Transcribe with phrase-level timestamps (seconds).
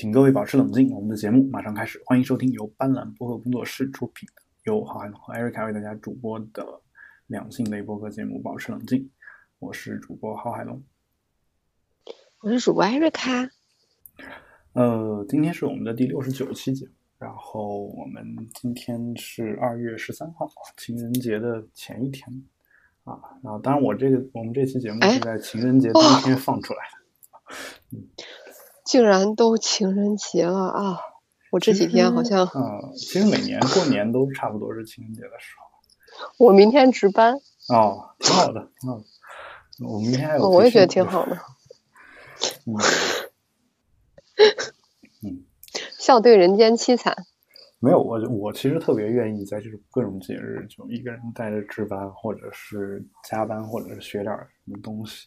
[0.00, 2.00] 请各位保持冷静，我们的节目马上开始。
[2.06, 6.64] 欢迎收听由斑斓播客工作室出品的，由郝海龙和艾瑞卡为大家主播的
[7.26, 9.00] 两性类播客节目《保持冷静》。
[9.58, 10.80] 我是主播郝海龙，
[12.38, 13.50] 我是主播艾瑞卡。
[14.74, 18.24] 呃，今天是我们的第六十九期节目，然后我们
[18.54, 22.24] 今天是二月十三号，情人节的前一天
[23.02, 23.18] 啊。
[23.42, 27.98] 然后，当然我这个我们这期节目是在情人节当天放出来的。
[27.98, 28.08] 嗯。
[28.88, 30.98] 竟然都情人节了啊！
[31.52, 32.46] 我这几天好像……
[32.54, 36.24] 嗯，其实每年过年都差不多是情人节的时候。
[36.38, 37.34] 我明天值班。
[37.68, 39.04] 哦，挺好的，挺好的。
[39.86, 40.48] 我明天还有。
[40.48, 41.36] 我也觉得挺好的。
[42.64, 42.72] 嗯。
[45.22, 45.44] 嗯。
[46.00, 47.14] 笑对人间凄惨。
[47.80, 54.34] 没有我，我其实特别愿意在这种各种节日，就一个人带着值班，或者是加班，或者是学点
[54.64, 55.26] 什么东西，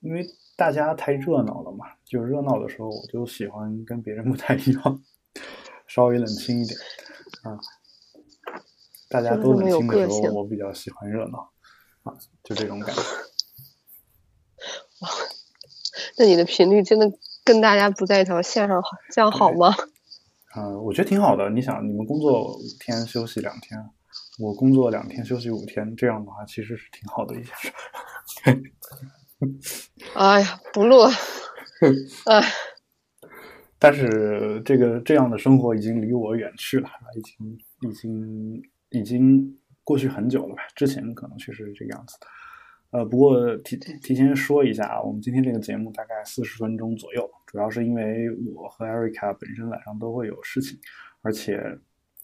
[0.00, 0.26] 因为。
[0.62, 5.02] 大家太热闹了嘛，就热闹的时候，我就喜欢跟别人不太一样，
[5.88, 6.78] 稍微冷清一点
[7.42, 7.58] 啊。
[9.08, 11.50] 大家都冷清的时候，我比较喜欢热闹
[12.04, 13.02] 啊，就这种感觉。
[15.00, 15.08] 哇，
[16.18, 17.10] 那你的频率真的
[17.42, 19.74] 跟大家不在一条线上，这样好吗？
[20.54, 21.50] 嗯，我觉得挺好的。
[21.50, 23.84] 你想，你们工作五天休息两天，
[24.38, 27.72] 我工作两天休息五天，这样的话其实是挺好的一件事。
[30.14, 31.10] 哎呀，不录了。
[32.26, 32.42] 哎，
[33.78, 40.62] 但是这个这样的生活已经离我远去了，已经已经已经过去很久了吧？
[40.76, 42.26] 之前可能确实是这个样子的。
[42.90, 50.78] 呃，不过提提前说一下啊，我们今天这个节目大概四十分钟左右，主要是因为我和艾瑞卡本身晚上都会有事情，
[51.22, 51.56] 而且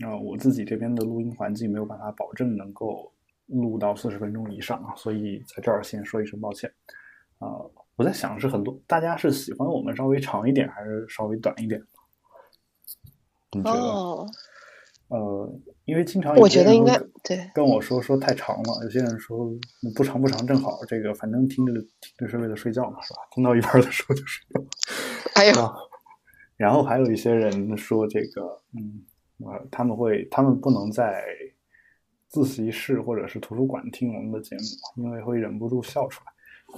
[0.05, 3.11] 呃我自己这边的录音环境没有办法保证能够
[3.47, 6.71] 录到四十分钟以上啊，所以在这儿先说一声抱歉。
[7.39, 7.49] 啊，
[7.97, 11.83] 我在想是很多大家是喜欢我们稍微长一点，还是稍微短一点？
[13.53, 14.27] 你觉得？
[15.09, 15.51] 呃，
[15.87, 19.51] 因为经常我觉得应该对跟我说说太长了，有些人说
[19.95, 23.21] 不长不长正好，这个反正听着听着是为了睡觉嘛，是吧？
[23.35, 24.63] 听到一半的时候就睡觉。
[25.35, 25.55] 哎呀，
[26.59, 29.03] 然后还有一些人说这个，嗯，
[29.39, 31.25] 呃，他们会他们不能在
[32.29, 36.33] 自习室或者是图书馆听我们的节目，因为会忍不住笑出来。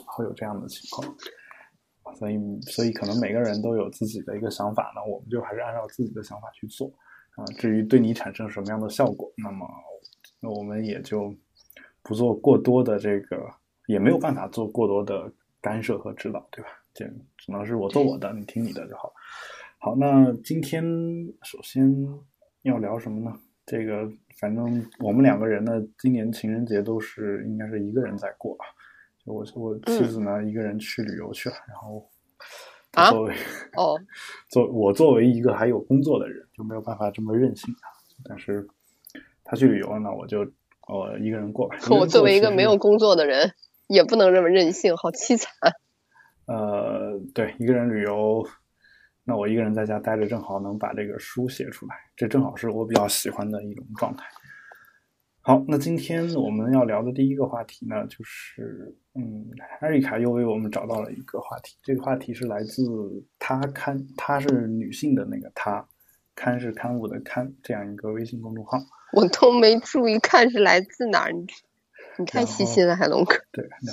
[0.06, 1.17] 会有这样的情况，
[2.17, 6.89] 所以所以可能每个人都有自己的一个想法呢，我们就还是按照自己的想法去做
[7.37, 7.45] 啊。
[7.59, 9.67] 至于对你产生什么样的效果，那么
[10.41, 11.34] 那我们也就
[12.03, 13.49] 不做过多的这个，
[13.87, 16.71] 也没有办法做过多的干涉和指导，对吧？
[16.93, 17.05] 这
[17.37, 19.12] 只能是我做我的，你听你的就好。
[19.78, 20.83] 好，那今天
[21.43, 21.93] 首先
[22.62, 23.37] 要聊什么呢？
[23.67, 28.57] 这个反正我们两个人呢，今年情人节都是应该是一个人在过。
[29.25, 32.09] 我我妻子呢，一个人去旅游去了，然后
[33.11, 33.35] 作为
[33.77, 33.99] 哦，
[34.49, 37.87] 作我作为一个还有工作的人，就没有办法这么任性啊。
[38.25, 38.67] 但是
[39.45, 40.41] 他去旅游了呢，我就
[40.89, 41.77] 我一个人过吧。
[41.91, 43.53] 我作为一个没有工作的人，
[43.89, 45.53] 也不能这么任性，好凄惨。
[46.47, 48.45] 呃，对，一个人旅游，
[49.25, 54.27] 那我一个人在家待着，正好能把这个书写出来，这正好是我比较喜欢的一种状态。
[55.50, 59.44] 好，那今天我们要聊的第一个话题呢，就是嗯，
[59.81, 61.75] 艾瑞卡又为我们找到了一个话题。
[61.83, 62.84] 这个话题是来自
[63.37, 65.84] 她刊，她是女性的那个她，
[66.37, 68.78] 刊是刊物的刊，这样一个微信公众号。
[69.12, 71.44] 我都没注意看是来自哪儿，你
[72.16, 73.34] 你太细心了，海龙哥。
[73.50, 73.91] 对，那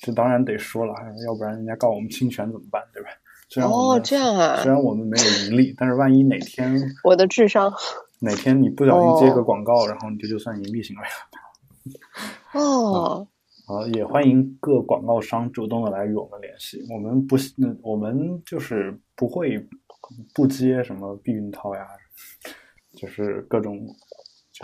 [0.00, 0.94] 这当然得说了，
[1.26, 3.08] 要不然人家告我们侵权怎么办，对吧？
[3.66, 4.60] 哦，这样啊。
[4.62, 7.72] 虽然我们没有盈利，但是万一哪天我的智商。
[8.24, 12.60] 哪天你不小心接个广告，然后你这就算盈利行为了。
[12.60, 13.28] 哦，
[13.66, 16.82] 好，也欢迎各广告商主动的来与我们联系。
[16.90, 17.36] 我们不，
[17.82, 19.68] 我们就是不会
[20.34, 21.86] 不接什么避孕套呀，
[22.96, 23.78] 就是各种。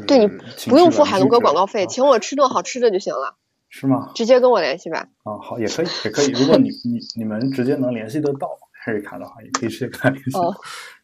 [0.06, 0.26] 对你
[0.70, 3.37] 不用付海龙哥广告费，请我吃顿好吃的就行了。
[3.69, 4.10] 是吗？
[4.15, 5.06] 直接跟我联系吧。
[5.25, 6.31] 啊，好，也可以，也可以。
[6.32, 8.49] 如果你你你们直接能联系得到。
[8.87, 10.41] 艾瑞卡的话也可以直接跟他联系，如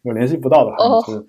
[0.07, 1.21] 果联系不到的话，就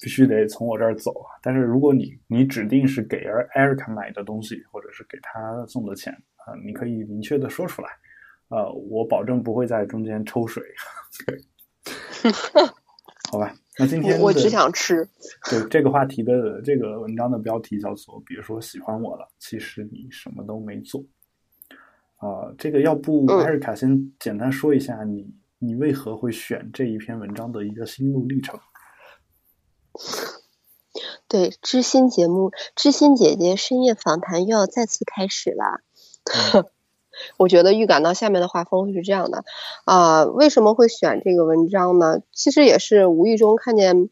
[0.00, 1.34] 必须得从我这儿走啊。
[1.42, 3.24] 但是如果你你指定是给
[3.54, 7.88] 艾瑞卡买的东西，或者是给他送的钱啊，你可以明确的说出来，
[8.48, 10.62] 呃，我保证不会在中间抽水。
[13.32, 15.04] 好吧，那今天我只想吃。
[15.50, 21.02] 对这个话题的这个文章的标题叫做，比如说喜欢我了，其实你什么都没做。
[22.18, 25.28] 啊，这个要不艾瑞卡先简单说一下你。
[25.58, 28.60] 你为何会选这一篇文章的一个心路历程？
[31.28, 35.80] 对，知心节目，知心姐姐深夜访谈又要再次开始了。
[37.38, 39.42] 我觉得预感到下面的画风会是这样的
[39.86, 42.20] 啊、为什么会选这个文章呢？
[42.32, 44.10] 其实也是无意中看见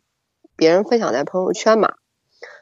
[0.57, 1.97] 别人分享在朋友圈嘛，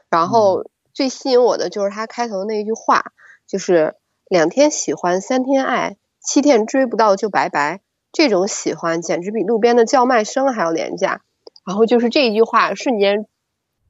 [0.09, 3.13] 然后最吸引我的就是他开头的那一句话，
[3.47, 3.95] 就是
[4.27, 7.79] 两天喜欢三天爱，七天追不到就拜拜。
[8.13, 11.21] 这种喜欢简直比路边的叫卖声还要廉价。
[11.65, 13.25] 然后就是这一句话瞬间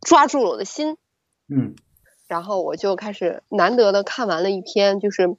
[0.01, 0.97] 抓住了我的心，
[1.47, 1.75] 嗯
[2.27, 5.35] 然后我就开始难得的看完了一篇，就是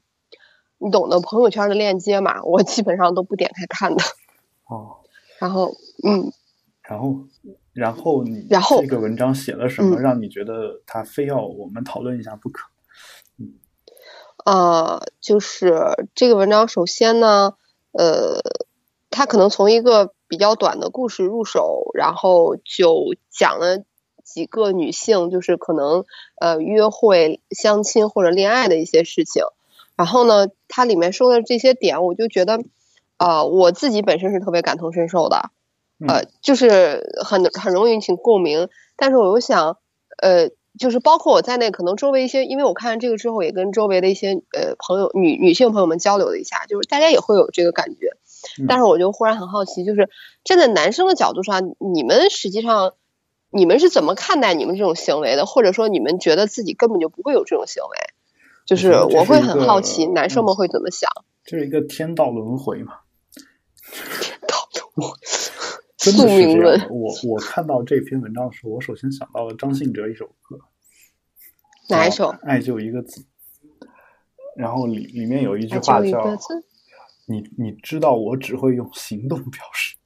[0.79, 4.03] 你懂的朋友圈的链接嘛，我基本上都不点开看的。
[4.69, 4.99] 哦，
[5.39, 6.33] 然后，嗯，
[6.83, 7.25] 然后
[7.73, 12.69] 然后你然后这个文章写了什么，嗯让你觉得他非要我们讨论一下不可？
[13.39, 13.55] 嗯
[14.45, 15.73] 呃，就是
[16.15, 17.55] 这个文章，首先呢，
[17.93, 18.41] 呃，
[19.15, 23.85] 它可能从一个比较短的故事入手，然后就讲了
[24.25, 26.05] 几个女性，就是可能
[26.41, 29.45] 呃约会、相亲或者恋爱的一些事情。
[29.95, 32.59] 然后呢，它里面说的这些点，我就觉得，
[33.17, 35.51] 呃，我自己本身是特别感同身受的，
[36.09, 38.69] 呃，就是很很容易引起共鸣。
[38.97, 39.79] 但是我又想，
[40.21, 48.17] 呃，就是包括我在内，可能周围一些，因为我看完这个之后，也跟周围的一些呃朋友女女性朋友们交流了一下，就是大家也会有这个感觉。
[48.61, 50.09] 嗯但是我就忽然很好奇，就是
[50.45, 52.95] 站在男生的角度上，你们实际上
[53.51, 55.47] 你们是怎么看待你们这种行为的？
[55.47, 57.99] 或者说你们觉得自己根本就不会有这种行为？
[58.67, 61.11] 就是我会很好奇，男生嗯们会怎么想？
[61.45, 62.95] 这是一个天道轮回嘛？
[64.49, 64.57] 道
[64.95, 65.07] 路
[65.99, 66.81] 真的宿命论。
[66.91, 70.59] 我我看到这篇文章的时候，我首先想到了张信哲一首歌，
[71.89, 72.35] 哪一首？
[72.43, 73.27] 爱就一个字。
[74.57, 76.65] 然后里里面有一句话叫就一个字
[77.27, 79.97] “你你知道我只会用行动表示”，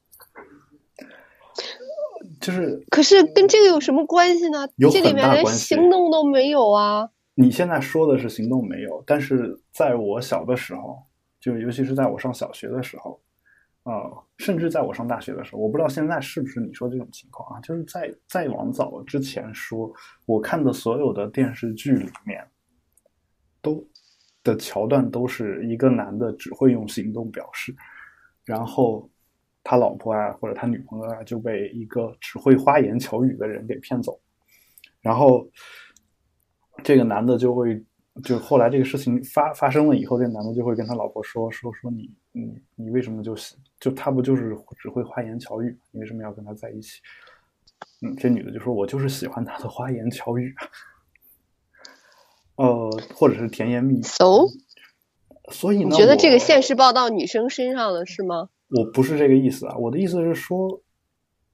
[2.39, 4.67] 就是可是跟这个有什么关系呢？
[4.77, 7.09] 有这里面连行动都没有啊！
[7.35, 11.01] 你现在说的是行动没有，但是在我小的时候，
[11.39, 13.21] 就尤其是在我上小学的时候，
[13.83, 17.61] 呃，甚至在我上大学的时候，我不知道现在是不是你说这种情况啊？
[17.61, 19.91] 就是在再往早之前说，
[20.25, 22.45] 我看的所有的电视剧里面，
[23.61, 23.85] 都
[24.43, 27.75] 的桥段都是一个男的只会用行动表示，
[28.45, 29.09] 然后
[29.63, 34.19] 他老婆啊或者他女朋友啊就被一个只会花言巧语的人给骗走，
[35.01, 35.49] 然后
[36.83, 37.83] 这个男的就会，
[38.23, 47.01] 就后来这个事情发发生了以后，这个男的就会跟他老婆说说说你你你为什么就喜就他不就是只会花言巧语，你为什么要跟他在一起？
[48.01, 50.53] 嗯，这女的就说我就是喜欢他的花言巧语，
[52.59, 54.03] 呃，或者是甜言蜜语。
[54.03, 54.47] So，
[55.49, 58.49] 所以呢，你觉得这个现实报到女生身上了是吗？
[58.67, 60.81] 我不是这个意思啊，我的意思是说，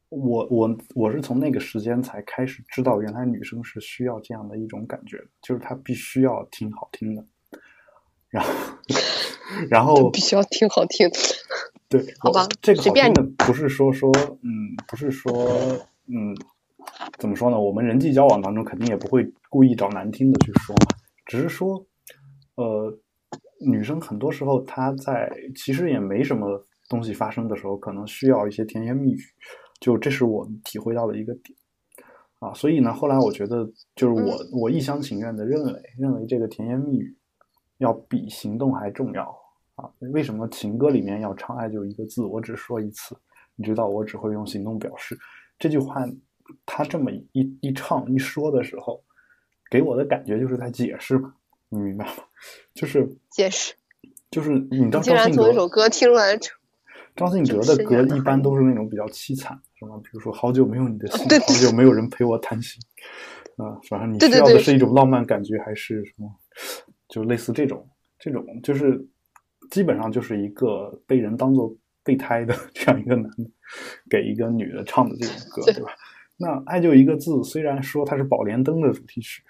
[0.10, 7.24] 我我我是从那个时间才开始知道，原来女生是需要这样的一种感觉的，就是她必须要听好听的，
[8.30, 8.52] 然后
[9.70, 11.08] 然后 必须要听好听。
[11.88, 14.12] 对， 好吧这个随便好听的不是说说
[14.42, 15.32] 嗯，不是说
[16.08, 16.36] 嗯，
[17.20, 17.60] 怎么说呢？
[17.60, 20.95] 我们人际交往当中肯定也不会故意找难听的去说嘛，
[21.26, 21.86] 只是说
[22.56, 22.98] 呃，
[23.60, 29.20] 女生很多时候她在其实也没什么东西发生的时候，可能需要一些甜言蜜语，
[29.80, 31.58] 就这是我体会到的一个点
[32.40, 32.54] 啊。
[32.54, 37.18] 所以呢，后来我觉得就是我、我一厢情愿的认为，认为这个甜言蜜语
[37.80, 39.24] 要比行动还重要
[39.76, 39.90] 啊。
[40.14, 43.18] 为什么情歌里面要唱爱就一个字，我只说一次，
[43.56, 45.18] 你知道我只会用行动表示。
[45.58, 46.06] 这句话
[46.66, 49.04] 他这么一一唱一说的时候，
[49.76, 51.34] 给我的感觉就是在解释嘛，
[51.68, 52.14] 你明白吗？
[52.74, 53.74] 就是解释，
[54.32, 56.40] 就是你知道你竟然张信哲从一首歌听出来，
[57.14, 62.82] 张信哲的歌一般都是那种比较凄惨，什么比如说好久没有你的信，对好久没有人陪我谈心，
[63.58, 66.34] 啊，反正你 需要的是一种浪漫感觉还是什么，
[67.10, 67.86] 就类似这种
[68.18, 69.06] 这种就是
[69.70, 73.50] 基本上就是一个被人当做备胎的这样一个男的
[74.10, 75.92] 给一个女的唱的这种歌，对对吧？
[76.38, 79.42] 那《爱就一个字》虽然说它是《宝莲灯》的主题曲，《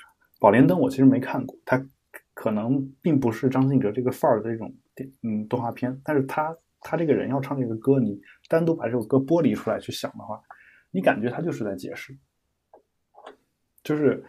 [0.45, 1.83] 宝莲灯》我其实没看过，它
[2.35, 10.39] 可能并不是张信哲这个范儿的这种电嗯动画片，但是他他这个人要唱这个歌，你单独把这首歌剥离出来去想的话，
[10.91, 12.15] 你感觉他就是在解释，
[13.83, 14.23] 就是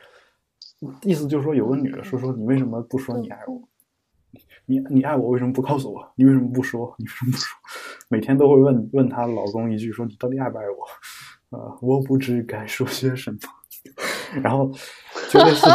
[1.02, 3.68] 意思就是说有个女的说说你为什么不说你爱我？
[4.64, 6.10] 你你爱我为什么不告诉我？
[6.16, 6.94] 你为什么不说？
[6.98, 7.58] 你为什么不说？
[8.08, 11.58] 每天都会问问她老公一句说你到底爱不爱我？
[11.58, 13.38] 呃，我不知该说些什么。
[14.42, 14.68] 然后
[15.30, 15.68] 就类似，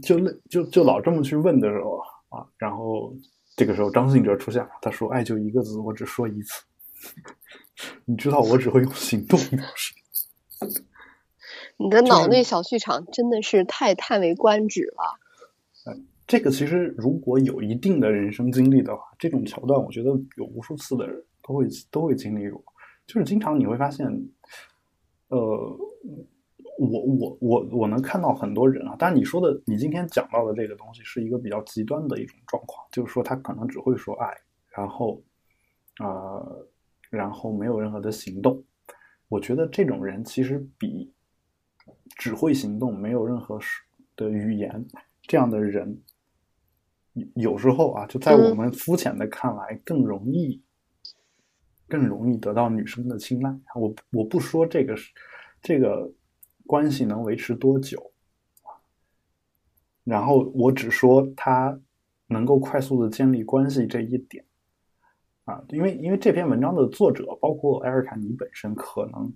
[0.00, 3.14] 就那就就老这么去问的时候啊，然后
[3.56, 6.62] 这个时候张信哲出现了，他说：“爱就一个字，我只说一次。
[8.04, 9.94] 你知道我只会用行动表示。
[11.76, 15.18] 你的脑内小剧场真的是太叹为观止了。
[16.26, 22.62] 这个其实如果有一定的人生经历的话，这种桥段我觉得有无数次的人都会都会经历过。
[23.06, 24.06] 就是经常你会发现，
[25.28, 25.78] 呃，
[26.78, 34.34] 我我我我能看到很多人啊，但是你说的你今天讲到的这个东西是一个比较极端的一种状况，就是说他可能只会说爱，
[34.70, 35.22] 然后
[36.00, 36.66] 呃，
[37.10, 38.62] 然后没有任何的行动。
[39.28, 41.12] 我觉得这种人其实比
[42.16, 43.58] 只会行动、没有任何
[44.16, 44.84] 的语言
[45.22, 46.00] 这样的人。
[47.34, 50.62] 有时候啊，就在我们肤浅的看来，更容易，
[51.86, 53.54] 更容易得到女生的青睐。
[53.74, 55.12] 我我不说这个是
[55.60, 56.10] 这个
[56.72, 58.12] 关系能维持多久
[60.04, 61.78] 然后我只说他
[62.28, 64.42] 能够快速的建立关系这一点
[65.44, 69.30] 啊，因为因为这篇文章的作者，包括艾尔卡你本身，可能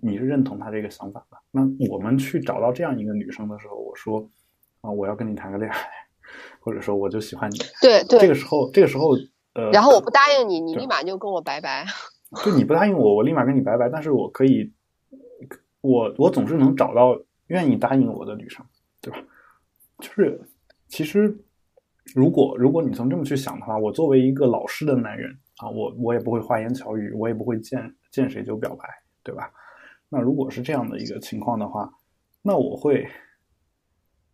[0.00, 1.36] 你是认同他这个想法的。
[1.50, 4.30] 那我们去找到这样一个女生的时候，我说
[4.80, 5.76] 啊，我要跟你谈个恋爱。
[6.60, 9.12] 或者说我就喜欢你，对对，这个时候这个时候
[9.54, 11.86] 呃，然后我不答应你，你立马就跟我拜拜。
[12.44, 13.88] 就你不答应我，我立马跟你拜拜。
[13.88, 14.70] 但是我可以，
[15.88, 18.64] 我我总是能找到愿意答应我的女生，
[19.00, 19.18] 对吧？
[19.98, 20.40] 就是
[20.86, 21.34] 其实
[22.14, 28.88] 如果如果你从这么去想的话，我作为一个老实的男人啊，我我也不会花言巧语，我也不会见见谁就表白，
[29.22, 29.50] 对吧？
[30.08, 31.90] 那如果是这样的一个情况的话，
[32.42, 33.06] 那我会。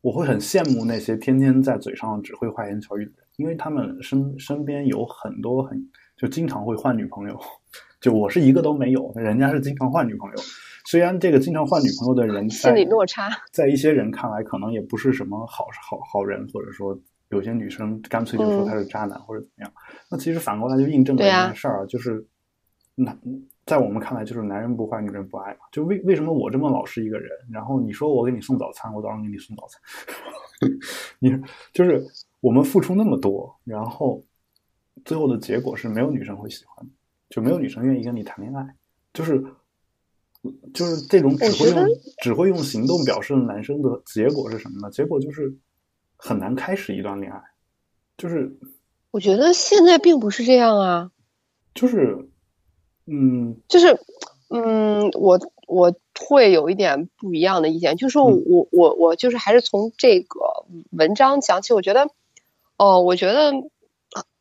[0.04, 5.82] 我会很羡慕那些天天在嘴上只会花言巧语的人，因为他们身身边有很多很
[6.14, 7.40] 就经常会换女朋友，
[8.02, 10.36] 就我是一个都没有，人家是经常换女朋友。
[10.84, 16.98] 虽然这个经常换女朋友的人心理落差，在一些人看来可能也不是什么好好好人，或者说
[17.30, 19.72] 有些女生干脆就说他是渣男或者怎么样。
[20.10, 22.24] 那其实反过来就印证了一件事儿，就是
[22.94, 23.18] 男。
[23.66, 25.60] 在我们看来，就是男人不坏，女人不爱嘛。
[25.72, 29.80] 就为为什么我这么老实一个人，然后你说我给你送早餐，我早上给你送早餐。
[31.18, 31.34] 你
[31.72, 32.06] 就是
[32.42, 34.22] 我们付出那么多，然后
[35.06, 36.86] 最后的结果是没有女生会喜欢，
[37.30, 38.76] 就没有女生愿意跟你谈恋爱。
[39.14, 39.42] 就是
[40.72, 41.88] 就是这种只会用
[42.22, 44.90] 只会用行动表示的男生的结果是什么呢？
[44.90, 45.56] 结果就是
[46.16, 47.40] 很难开始一段恋爱。
[48.16, 48.56] 就是
[49.10, 51.10] 我觉得现在并不是这样啊，
[51.74, 52.28] 就是。
[53.06, 53.98] 嗯，就是，
[54.48, 55.94] 嗯，我我
[56.26, 60.40] 会有一点不一样的意见，就是我我我就是还是从这个
[60.90, 62.08] 文章讲起，我觉得，
[62.78, 63.52] 哦，我觉得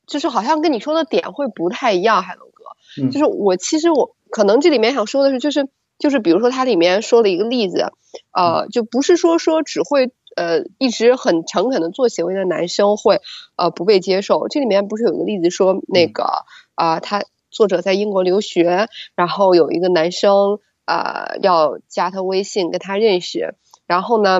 [0.07, 5.67] 就是好像跟你说的点会不太一样，海龙哥，就是我其实我可能这里面想说的是，就是
[5.99, 7.93] 就是比如说它里面说了一个例子，
[8.31, 13.21] 呃，就不是说说只会呃一直很诚恳的做行为的男生会
[13.55, 16.45] 呃不被接受，这里面不是有个例子说那个
[16.75, 17.23] 啊他。
[17.55, 23.53] 作者在英国留学，然后有一个男生啊要加他微信跟他认识，
[23.85, 24.39] 然后呢，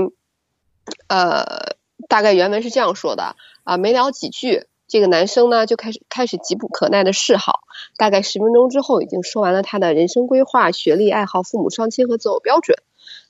[1.10, 1.76] 呃，
[2.10, 7.62] 大概原文是这样说的啊，没聊几句，这个男生呢就开始开始急不可耐的示好，
[7.98, 12.78] 大概十分钟之后已经说完了他的人生规划、学历、爱好、父母双亲和择偶标准，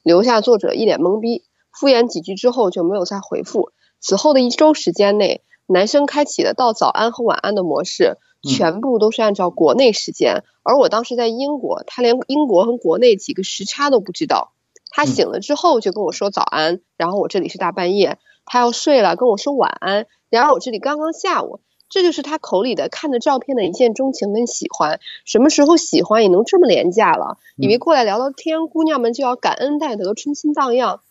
[0.04, 3.72] 留下作者一脸懵逼，敷衍几句之后就没有再回复。
[4.00, 8.18] 此后的一周时间内，男生开启了到早安和晚安的模式。
[8.46, 14.52] 全部都是按照国内时间，而我当时在英国，他连英国和国内几个时差都不知道。
[14.90, 21.60] 他醒了之后就跟我说早安，然后我这里是大半夜，他要睡了跟我说晚安，然而我这里刚刚下午。
[21.90, 25.00] 这就是他口里的看着照片的一见钟情跟喜欢。
[25.26, 27.38] 什么时候喜欢也能这么廉价了？
[27.56, 31.02] 以为过来聊聊天，姑娘们就要感恩戴德、春心荡漾。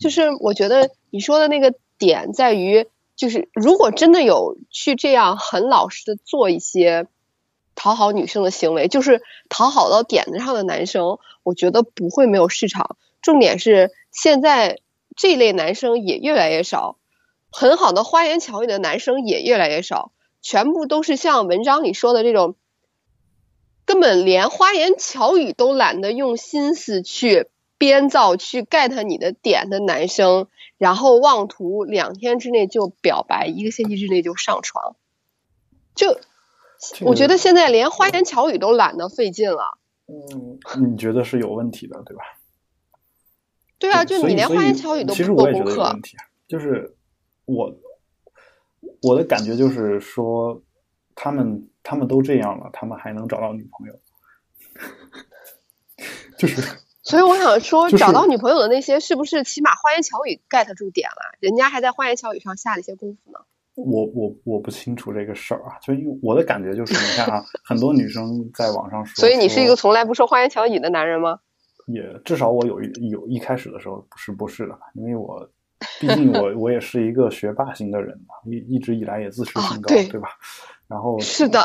[0.00, 2.88] 就是我觉得你说的那个点在于。
[3.14, 7.06] 就是如果真的有去这样很老实的做一些
[7.76, 12.96] 讨好女生的行为，就是讨好到点子上的男生，我觉得不会没有市场。
[13.20, 14.80] 重点是现在
[15.14, 16.96] 这类男生也越来越少，
[17.52, 22.56] 很好的花言巧语的男生也越来越少，全部都是像文章里说的这种，
[23.84, 27.48] 根本连花言巧语都懒得用心思去。
[27.78, 30.46] 编造去 get 你的点的男生，
[30.78, 34.94] 然后妄图两天之内就表白，一个星期之内就上床，
[35.96, 36.16] 就
[37.00, 39.78] 我觉得现在连花言巧语都懒得费劲了。
[40.06, 40.60] 嗯，
[40.92, 42.22] 你觉得是有问题的，对吧？
[43.80, 46.22] 对啊，就你连花言巧语都其实我也觉得有问题啊。
[46.46, 46.94] 就是
[47.44, 47.74] 我
[49.02, 50.62] 我的感觉就是说，
[51.14, 54.00] 他们他们都这样了，他们还能找到女朋友，
[56.38, 56.62] 就是。
[57.04, 61.36] 所以我想说，找到女朋友的那些，是不是起码花言巧语 get 住点了？
[61.40, 63.40] 人家还在花言巧语上下了一些功夫呢。
[63.74, 69.20] 我我我不清楚这个事儿啊，就我的感觉就是，你看啊，很多女生在网上说。
[69.20, 71.40] 所以你是一个从来不说花言巧语的男人吗？
[71.86, 75.50] 也至少我有一有一开始的时候不是不是的，因为我
[76.00, 80.28] 毕竟我我也是一个学霸型的人嘛，一一直以来也自视啊甚高，对对吧？
[80.88, 81.60] 然后是的，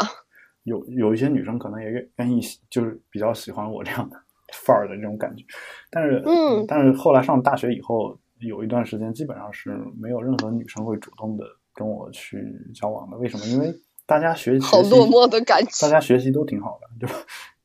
[0.63, 4.17] 有有一些女生可能也愿愿意喜，就是比较喜欢我这样的
[4.53, 5.43] 范儿的这种感觉，
[5.89, 11.43] 但是嗯但是后来上大学以后，有一段时间基本上是没有任何女生会主动的
[11.73, 12.43] 跟我去
[12.73, 13.17] 交往的。
[13.17, 13.45] 为什么？
[13.45, 13.73] 因为
[14.05, 15.89] 大家学习落寞的感觉大。
[15.89, 17.15] 家学习都挺好的，对吧？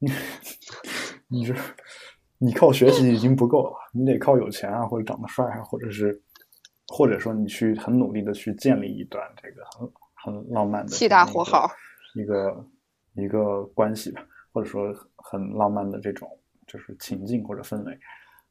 [0.00, 0.10] 你
[1.28, 1.54] 你这
[2.38, 6.20] 你靠学习已经不够了，你得靠有钱啊，或者长得帅啊，或者是
[6.92, 11.66] 或者说你去很努力的去建立一段这个很很浪漫的气大活好
[12.14, 12.64] 一个
[13.14, 14.22] 一个关系吧，
[14.52, 16.28] 或者说很浪漫的这种
[16.66, 17.98] 就是情境或者氛围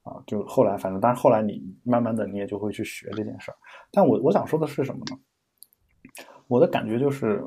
[0.01, 0.21] 啊。
[0.25, 3.57] 就后来反正，但是后来你慢慢的你也就会去学这件事儿。
[3.91, 5.19] 但我我想说的是什么呢？
[6.47, 7.43] 我的感觉就是，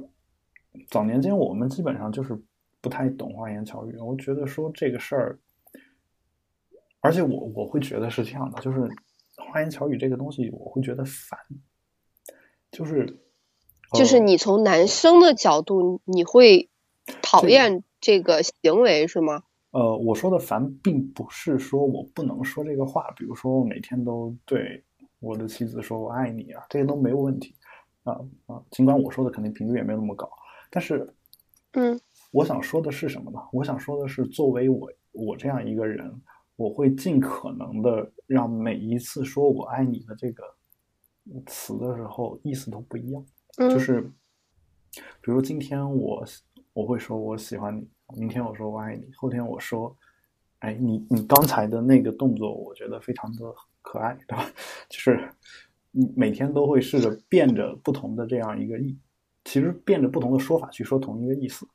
[0.89, 2.41] 早年间我们基本上就是
[2.81, 3.97] 不太懂花言巧语。
[3.99, 5.39] 我觉得说这个事儿，
[7.01, 8.89] 而且我我会觉得是这样的，就是
[9.53, 11.39] 花言巧语这个东西，我会觉得烦，
[12.71, 13.19] 就是
[13.93, 16.69] 就是呃你从男生的角度，你会
[17.23, 19.43] 讨厌这个行为是吗？
[19.71, 24.85] 呃，我说的烦，并不是说我不能说这个话，比如说我每天都对
[25.19, 27.55] 我的妻子说我爱你啊，这些都没有问题
[28.05, 28.13] 啊
[28.47, 28.63] 啊。
[28.71, 30.31] 尽管我说的肯定频率也没有那么高，
[30.71, 31.13] 但是，
[31.73, 33.41] 嗯，我想说的是什么呢？
[33.53, 36.23] 我想说的是，作为我我这样一个人，
[36.57, 40.45] 我会尽可能的让每一次说我爱你的这个
[41.47, 43.25] 词的时候，意思都不一样。
[43.59, 44.03] 嗯就是，
[45.21, 46.25] 比如今天我
[46.73, 49.97] 我会说我喜欢你，明天我说我爱你，后天我说，
[50.61, 54.45] 哎，你你刚才的那个动作，我觉得非常的可爱，对吧？
[54.89, 55.29] 就是
[55.91, 58.97] 你每天都会试着变着不同的这样一个意，
[59.45, 61.67] 其实变着不同的说法去说同一个意思，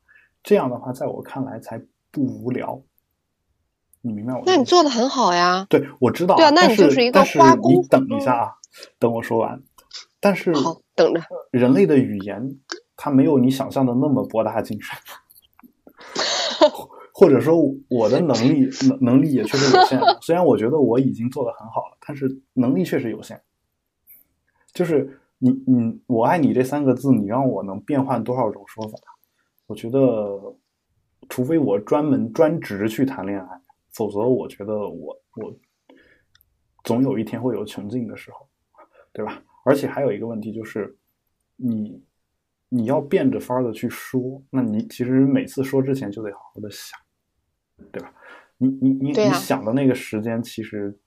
[0.42, 1.78] 这样的话，在我看来才
[2.10, 2.82] 不无聊。
[4.02, 4.42] 你明白我？
[4.46, 5.66] 那你做的很好呀。
[5.68, 6.36] 对，我知道。
[6.36, 8.52] 对啊那但你就是一个但是花工你等一下啊，
[8.98, 9.62] 等我说完。
[10.20, 11.20] 但是好，等着。
[11.50, 12.56] 人类的语言，
[12.96, 14.98] 它没有你想象的那么博大精深，
[17.12, 17.56] 或者说
[17.88, 20.00] 我的能力能能力也确实有限。
[20.22, 23.40] 虽然我觉得我已经做的很好了，但是能力确实有限。
[24.72, 28.98] 就是你你我爱你这三个字，你让我能变换多少种说法？
[29.66, 30.56] 我觉得，
[31.28, 33.46] 除非我专门专职去谈恋爱，
[33.92, 35.54] 否则我觉得我我
[36.84, 38.48] 总有一天会有穷尽的时候，
[39.12, 39.42] 对吧？
[39.64, 40.96] 而且还有一个问题就是，
[41.56, 42.02] 你
[42.68, 46.98] 你要变着法儿的去说，那你其实每次说之前就得好好的想，
[47.92, 48.14] 对吧？
[48.56, 50.98] 你你你你想的那个时间其实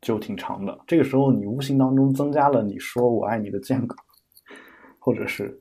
[0.00, 3.94] 就挺长的，这个时候你无形当中增加了你说我爱你的间隔，
[4.98, 5.60] 或者是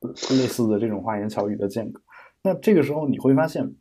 [0.00, 2.00] 类似的这种花言巧语的间隔。
[2.42, 3.74] 那这个时候你会发现，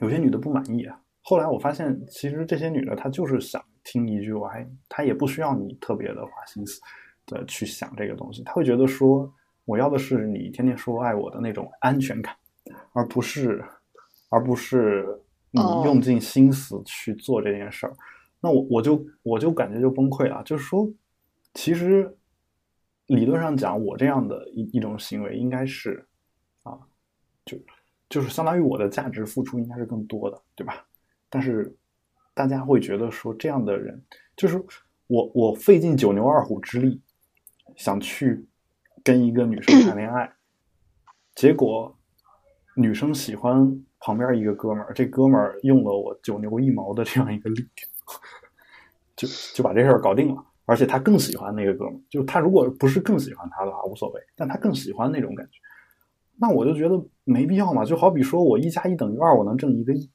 [0.00, 1.00] 有些女的不满意啊。
[1.26, 6.78] 后来我发现，其实这些女的她就是想听一句“我爱你”，她也不需要你特别的花心思
[7.24, 9.32] 的去想这个东西，她会觉得说，
[9.64, 12.36] 我要的是你天天说爱我的那种安全感，
[12.92, 13.64] 而不是，
[14.28, 15.18] 而不是
[15.50, 17.96] 你哦用尽心思去做这件事儿。
[18.38, 20.86] 那我我就我就感觉就崩溃了，就是说，
[21.54, 22.14] 其实
[23.06, 26.06] 理论上讲，我这样的一一种行为应该是
[26.64, 26.78] 啊，
[27.46, 27.56] 就
[28.10, 30.86] 就是相当于我的价值付出应该是更多的，对吧？
[31.34, 31.76] 但是
[32.32, 34.00] 大家会觉得说这样的人，
[34.36, 34.64] 就是
[35.08, 37.02] 我我费尽九牛二虎之力
[37.74, 38.46] 想去
[39.02, 40.32] 跟一个女生谈恋爱，
[41.34, 41.92] 结果
[42.76, 47.68] 女生喜欢旁边一个哥们儿，这哥们儿用了我九牛一毛的这样一个力，
[49.16, 50.44] 就就把这事儿搞定了。
[50.66, 55.58] 而且他更喜欢那个哥们儿，就是他如果不是更喜欢他的话无所谓，但他更喜欢那种感觉，
[56.36, 57.84] 那我就觉得没必要嘛。
[57.84, 60.08] 就好比说我一加一等于二，我能挣一个亿，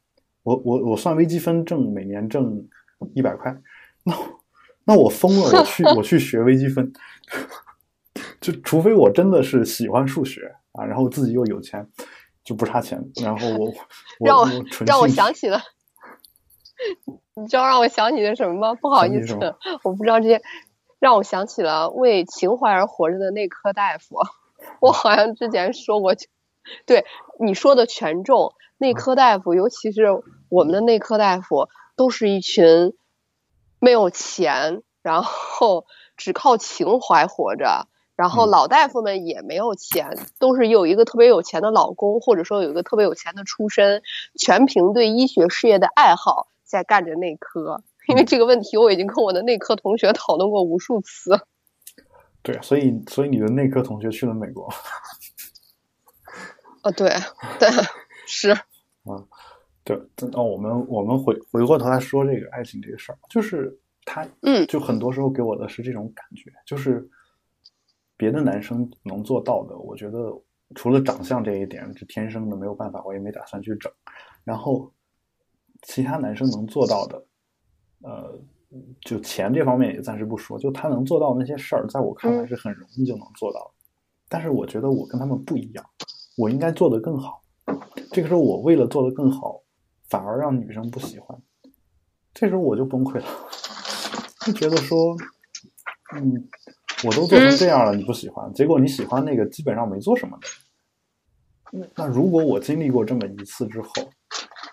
[0.49, 2.67] 我我我算微积分挣每年挣
[3.13, 3.55] 一百块，
[4.03, 4.15] 那
[4.85, 6.91] 那我疯了，我去我去学微积分，
[8.41, 11.87] 就除非我真的是喜欢数学啊，然后自己又有钱，
[12.43, 13.65] 就不差钱，然后我
[14.19, 14.49] 我 让我
[14.87, 15.61] 让我想起了，
[17.35, 18.73] 你知道让我想起了什么吗？
[18.73, 19.35] 不好意思
[19.85, 20.41] 我不知道这些，
[20.97, 24.15] 让我想起了为情怀而活着的内科大夫。
[24.79, 26.15] 我好像之前说过，
[26.87, 27.05] 对
[27.39, 28.55] 你说的权重。
[28.81, 30.03] 内科大夫，尤其是
[30.49, 32.93] 我们的内科大夫，都是一群
[33.79, 35.85] 没有钱，然后
[36.17, 37.87] 只靠情怀活着。
[38.15, 40.09] 然后嗯老大夫们也没有钱，
[40.39, 44.03] 都是有一个特别有钱的老公，或者说有一个特别有钱的出身，
[44.37, 47.81] 全凭对医学事业的爱好在干着内科。
[48.07, 51.39] 因为这个问题，我已经跟我的内科同学讨论过无数次。
[52.43, 54.67] 对，所以所以你的内科同学去了美国，
[56.81, 57.09] 啊，对，
[57.59, 57.69] 对，
[58.25, 58.57] 是，
[59.89, 63.75] 对，那我们我们回回过头来说这个爱情这个事儿，就是
[64.05, 67.09] 他嗯就很多时候给我的是这种感觉，就是
[68.15, 70.31] 别的男生能做到的，我觉得
[70.75, 73.91] 除了长相这一点是天生的，没有办法，我也没打算去整。
[74.43, 74.93] 然后
[75.81, 77.25] 其他男生能做到的，
[78.03, 78.39] 呃，
[79.01, 83.71] 就钱这方面也暂时不说，就他能做到那些事儿，在我看来嗯是很容易就能做到的。
[84.29, 85.83] 但是我觉得我跟他们不一样，
[86.37, 87.41] 我应该做得更好。
[88.11, 89.59] 这个时候我为了做得更好，
[90.09, 91.39] 反而让女生不喜欢，
[92.33, 93.25] 这时候我就崩溃了，
[94.45, 95.15] 就觉得说，
[96.15, 96.49] 嗯，
[97.05, 100.47] 我都做成这样了，你不喜欢，结果你喜欢那个基本上没做什么的。
[101.71, 103.89] 那那如果我经历过这么一次之后，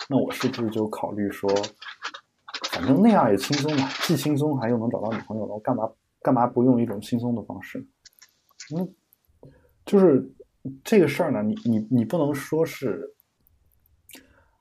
[0.08, 1.50] 那我是不是就考虑说，
[2.70, 5.86] 反正那样也轻松嘛，既轻松还又能找到女朋友了，我干嘛
[6.22, 7.86] 干嘛不用一种轻松的方式？
[8.74, 8.94] 嗯，
[9.84, 10.26] 就是
[10.82, 13.14] 这个事儿呢，你你你不能说是，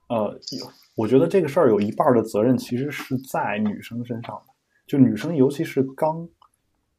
[0.08, 4.52] 呃，有我觉得这个事儿有一半儿的责任其实是在女生身上的，
[4.86, 6.28] 就女生尤其是刚。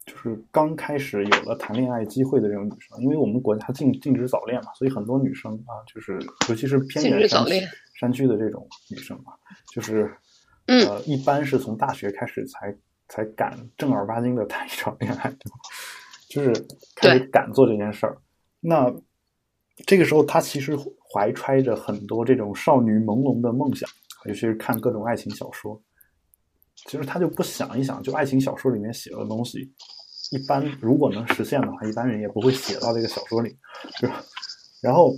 [0.06, 6.18] 就是刚开始有了谈恋爱机会的这种女生，因为我们国家禁禁止早恋嘛，所以很多女生啊，就是
[6.48, 7.68] 尤其是偏远山区
[8.00, 9.34] 山区的这种女生嘛，
[9.70, 10.10] 就是
[10.68, 12.74] 嗯呃，一般是从大学开始才
[13.10, 15.58] 才敢正儿八经的谈一场恋爱，对吧？
[16.30, 16.54] 就是
[16.96, 18.18] 开始敢做这件事儿。
[18.62, 18.90] 那
[19.86, 20.74] 这个时候，她其实
[21.14, 23.90] 怀揣着很多这种少女朦胧的梦想，
[24.26, 25.82] 尤其是看各种爱情小说。
[26.86, 29.74] 其实她就不想一想，就爱情小说里面写的东西，
[30.32, 33.58] 一般如果能实现的话，一般人也不会写到这个小说里，
[34.00, 34.24] 对吧？
[34.82, 35.14] 然后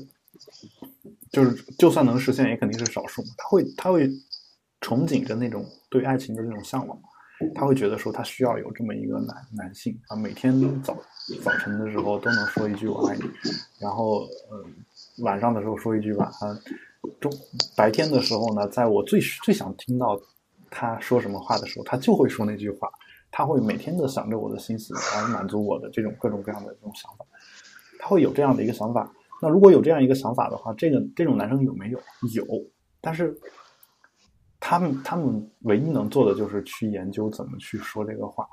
[1.32, 3.28] 就是就算能实现，也肯定是少数嘛。
[3.38, 4.08] 他会他会
[4.80, 6.98] 憧憬着那种对爱情的这种向往，
[7.54, 10.98] 他会觉得说他需要有这么一个男男性啊，每天早
[11.44, 13.24] 早晨的时候都能说一句我爱你，
[13.80, 14.74] 然后嗯
[15.22, 16.60] 晚上的时候说一句晚安，
[17.20, 17.32] 中
[17.76, 20.20] 白天的时候呢，在我最最想听到
[20.70, 22.90] 他说什么话的时候，他就会说那句话。
[23.32, 27.24] 他会每天的想着我的心思，来满足我的这种各种各样的这种想法。
[28.00, 29.08] 他会有这样的一个想法。
[29.40, 32.00] 那如果有这样一个想法的话，这个这种男生有没有？
[32.34, 32.44] 有，
[33.00, 33.40] 但是
[34.60, 38.48] 他们他们唯一能做的就是去研究怎么去说这个话，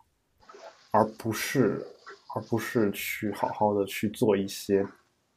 [0.91, 1.83] 而不是
[2.35, 4.87] 而不是去好好的去做一些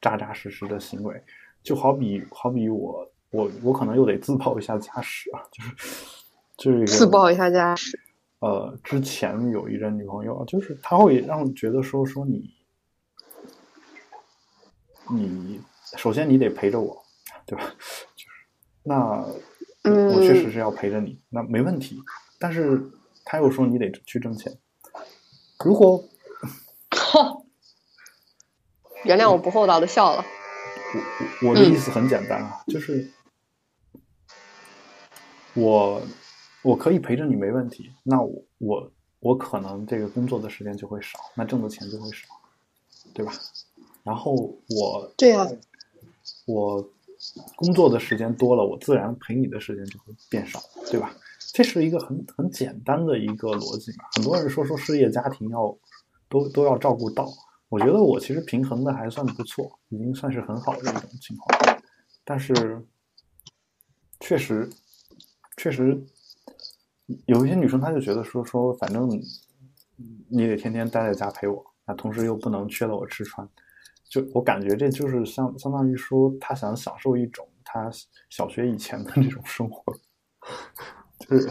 [0.02, 1.22] 扎扎实实的行为。
[1.62, 5.76] 就好比好比我我我可能又得自曝一下家史啊，就是
[6.58, 8.00] 就是自曝一下家史。
[8.40, 12.50] 呃，之前有一任女朋友，就是她会让我觉得说说你，
[15.12, 15.60] 你
[15.98, 17.04] 首先你得陪着我，
[17.46, 17.66] 对吧？
[18.16, 18.30] 就是
[18.84, 19.26] 那
[19.84, 22.00] 嗯我确实是要陪着你，那没问题。
[22.40, 22.82] 但是
[23.26, 24.58] 他又说你得去挣钱，
[25.66, 26.02] 如果
[29.04, 30.26] 原谅我不厚道的笑了。
[31.42, 33.12] 我我我的意思很简单啊，就是
[35.54, 36.02] 我
[36.64, 42.28] 我可以陪着你没问题，那我我我可能这个工作的时间就会少，那挣的钱就会少，
[43.14, 43.32] 对吧？
[44.04, 45.46] 然后我对啊
[46.48, 46.82] 我
[47.56, 50.60] 工作的时间多了，我自然陪你的时间就会变少，
[50.90, 51.14] 对吧？
[51.54, 54.06] 这是一个很很简单的一个逻辑嘛。
[54.16, 55.78] 很多人说说事业家庭要
[56.30, 57.28] 都都要照顾到，
[57.70, 61.80] 我觉得我其实平衡的还算不错，已经算是很好的一种情况。
[62.26, 62.54] 但是
[64.20, 64.70] 确实
[65.58, 66.04] 确实
[67.26, 69.10] 有一些女生，她就觉得说说反正
[70.30, 73.48] 你得天天待在家陪我，那同时又不能缺了我吃穿。
[74.10, 77.90] 就我感觉这就是相相当于说，她想享受一种她
[78.30, 79.94] 小学以前的那种生活，
[81.28, 81.48] 就是，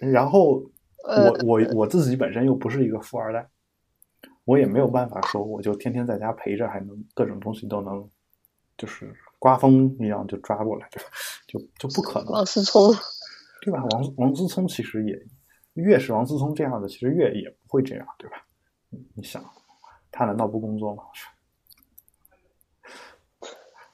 [0.00, 0.62] 然后
[1.04, 3.48] 呃我我我自己本身又不是一个富二代，
[4.46, 8.08] 我也没有办法说我就天天在家陪着，还能各种东西都能，
[8.78, 11.10] 就是刮风一样就抓过来，对吧？
[11.46, 12.94] 就就不可能，王思聪，
[13.60, 13.84] 对吧？
[13.90, 15.14] 王王思聪其实也
[15.74, 18.36] 越是王思聪这样的，其实越也不会这样，对吧？
[18.88, 19.44] 你你想，
[20.10, 21.02] 他难道不工作吗？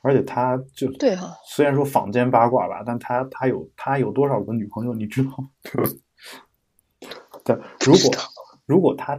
[0.04, 5.48] 而且他就对哈虽然说坊间八卦吧，但他他有他有多少个女朋友，你知道吗？
[7.44, 8.12] 对，如果
[8.66, 9.18] 如果他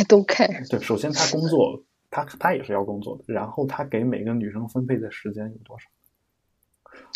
[0.00, 0.66] I don't care。
[0.70, 5.86] 对，首先他工作，他他也是要工作的，然后他给每个女生分配的时间有多少？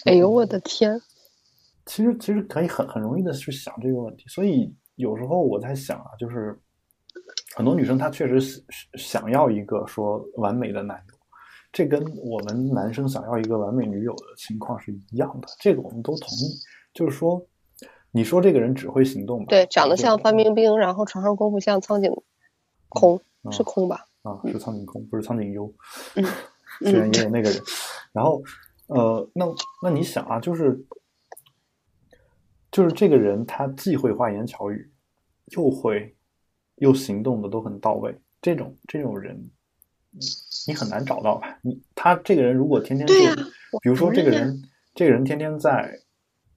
[0.04, 1.00] 哎呦我的天！
[1.86, 6.60] 其实其实可以很很容易的去想这个问题，所以有时候我在想啊，就是
[7.56, 8.62] 很多女生她确实是
[8.98, 11.14] 想要一个说完美的男友，
[11.72, 16.54] 这跟我们男生想要一个完美女友的情况是一样的，这个我们都同意。
[16.92, 17.46] 就是说，
[18.10, 19.46] 你说这个人只会行动吧？
[19.48, 22.12] 对，长得像范冰冰冰，然后床上功夫像苍井
[22.94, 24.06] 空，嗯是空吧？
[24.22, 25.70] 啊，是苍井空，不是苍井优。
[26.16, 26.24] 嗯
[26.80, 27.62] 虽然也有那个人，
[28.12, 28.42] 然后
[28.88, 29.46] 呃，那
[29.80, 30.84] 那你想啊，就是
[32.72, 34.90] 就是这个人他既会花言巧语，
[35.52, 36.16] 又会
[36.76, 39.50] 又行动的都很到位，这种这种人，
[40.66, 41.58] 你很难找到吧？
[41.62, 43.14] 你他这个人如果天天就，
[43.80, 44.60] 比如说这个人，
[44.96, 45.96] 这个人天天在，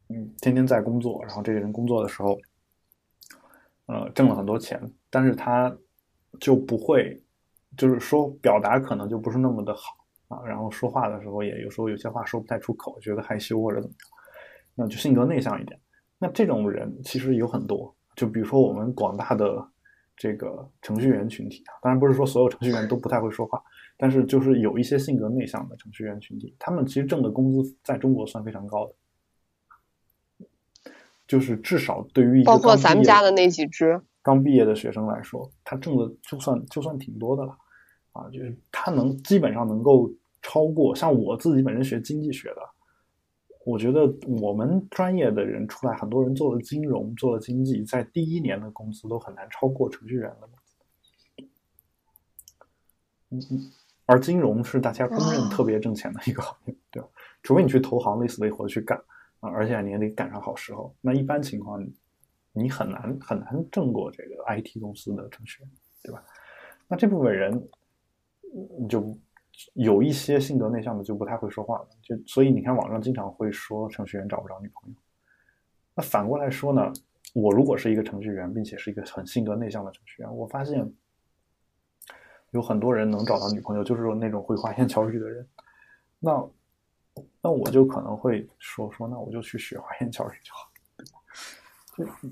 [0.10, 2.36] 嗯，天天在工作，然后这个人工作的时候，
[3.86, 5.78] 呃，挣了很多钱，但是他
[6.40, 7.22] 就不会，
[7.76, 9.96] 就是说表达可能就不是那么的好
[10.28, 14.10] 啊，然后说话的时候也有时候有些话说不太出口，觉得害羞或者怎么样，
[14.76, 15.80] 那就性格内向一点。
[16.20, 19.68] 那这种人其实有很多，就比如说我们广大的
[20.16, 23.62] 这个程序员群体啊，当然不是说所有程序员都不太会说话，
[23.98, 30.48] 但是就是有一些性格内向的程序员群体，他们其实挣的工资在中国算非常高的，
[31.28, 37.58] 就是至少对于一个包括咱们家的那几只刚毕业的学生来说，他挣的就算就算挺多的了，
[38.12, 40.12] 啊，就是他能基本上能够
[40.42, 42.62] 超过像我自己本身学经济学的。
[43.66, 51.48] 我觉得我们专业的人出来，很多人做了金融，做了经济，在第一年的工资都很难超过程序员的工资。
[53.30, 53.72] 嗯嗯，
[54.08, 57.08] 而金融是大家公认特别挣钱的一个行业，对吧？
[57.44, 58.98] 除非你去投行，累死累活去干
[59.40, 60.94] 啊，而且你也得赶上好时候。
[61.00, 61.82] 那一般情况，
[62.58, 65.72] 你很难很难挣过这个 IT 公司的程序员，
[66.04, 66.24] 对吧？
[66.88, 67.70] 那这部分人，
[68.90, 69.18] 就。
[69.74, 74.96] 有一些性格内向的就不太会说话了，就所以你看网上经常会说程序员找不着女朋友。
[75.96, 76.94] 那反过来说呢，
[77.34, 80.88] 我如果是一个程序员，并且是一个很性格内向的程序员，我发现
[82.52, 85.48] 有很多人能找到女朋友，就是说那种会花言巧语的人。
[86.20, 86.50] 那
[87.42, 90.70] 那我就可能会说说，那我就去学花言巧语就好。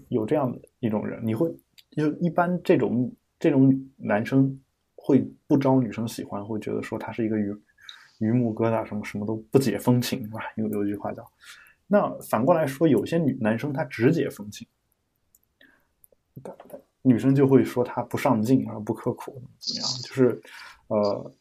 [0.09, 1.53] 有这样的一种人，你会
[1.91, 4.59] 就一般这种这种男生。
[4.97, 7.55] 会不招女生喜欢，会觉得说他是一个榆
[8.17, 10.39] 榆木疙瘩，什么什么都不解风情，是吧？
[10.57, 11.23] 有有句话叫。
[11.85, 14.67] 那反过来说，有些女男生他只解风情，
[17.03, 19.87] 女生就会说他不上进啊，不刻苦，怎么样？
[20.01, 20.41] 就是
[20.87, 21.35] 呃，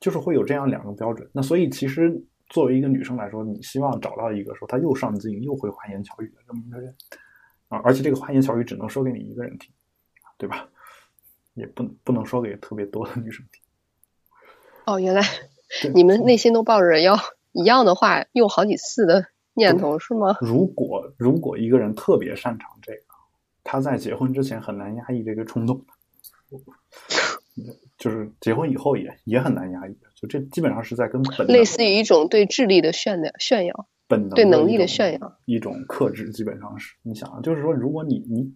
[0.00, 1.30] 就是会有这样两个标准。
[1.32, 6.92] 那所以其实作为一个女生来说，你希望找到一个说他又上进又会花言巧语的这么一个人
[7.70, 9.72] 啊，而且这个花言巧语只能说给你一个人听，
[10.36, 10.68] 对吧？
[11.54, 13.60] 也不不能说给特别多的女生听。
[14.86, 15.22] 哦，原来
[15.94, 17.16] 你们内心都抱着要
[17.52, 20.38] 一样的话用好几次的念头是吗？
[20.40, 23.02] 如果如果一个人特别擅长这个，
[23.64, 25.84] 他在结婚之前很难压抑这个冲动，
[27.98, 29.96] 就是结婚以后也也很难压抑。
[30.14, 38.52] 就这基本上是在跟本类似于一种对智力的炫耀炫耀，本能对能力的炫耀，一种克制，基本上是你想啊，就是说如果你你。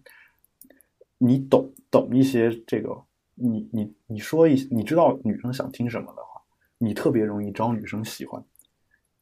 [1.17, 2.89] 你懂懂一些这个，
[3.35, 6.41] 你你你说一，你知道女生想听什么的话，
[6.77, 8.43] 你特别容易招女生喜欢。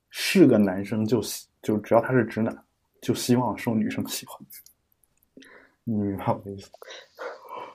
[0.10, 1.22] 是个男生就
[1.62, 2.66] 就只要他是直男，
[3.00, 4.36] 就希望受女生喜欢。
[5.84, 6.72] 你明白我的意思？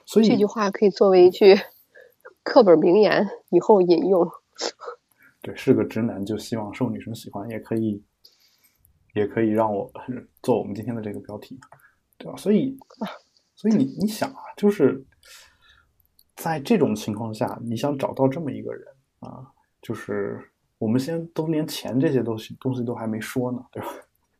[0.05, 1.55] 所以这句话可以作为一句
[2.43, 4.29] 课本名言，以后引用。
[5.41, 8.03] 对，是个直男就希望受女生喜欢，也可以，
[9.19, 9.91] 也可以让我
[10.41, 11.59] 做我们今天的这个标题，
[12.17, 12.35] 对吧？
[12.37, 12.77] 所以。
[13.61, 15.05] 所以你你想啊，就是
[16.33, 18.87] 在这种情况下，你想找到这么一个人
[19.19, 19.45] 啊，
[19.81, 20.39] 就是
[20.77, 23.89] 我们先都连钱这些东西东西都还没说呢，对吧？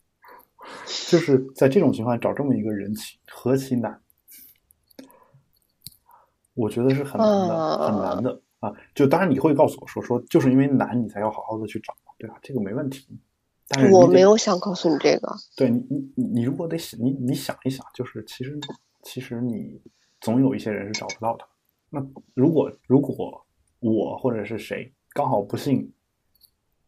[1.12, 4.02] 就是在这种情况找这么一个人，其何其难？
[6.54, 8.72] 我觉得是很难的，很难的啊！
[8.96, 12.40] 就当然你会告诉我说，说就是因为难，你才要好好的去找，对吧？
[12.42, 13.20] 这个没问题。
[13.70, 15.34] 但是我没有想告诉你这个。
[15.56, 18.60] 对你，你你如果得想，你你想一想，就是其实。
[19.02, 19.82] 其实你
[20.20, 21.46] 总有一些人是找不到的。
[21.90, 23.48] 那如果如果
[23.80, 25.90] 我或者是谁刚好不幸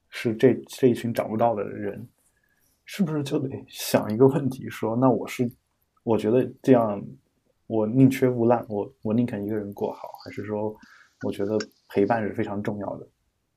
[0.09, 2.05] 是这这一群找不到的人，
[2.83, 5.49] 是不是就得想一个问题：说那我是
[6.03, 7.01] 我觉得这样
[7.65, 10.75] 我宁缺毋滥，我我宁肯一个人过好，还是说
[11.23, 13.07] 我觉得陪伴是非常重要的？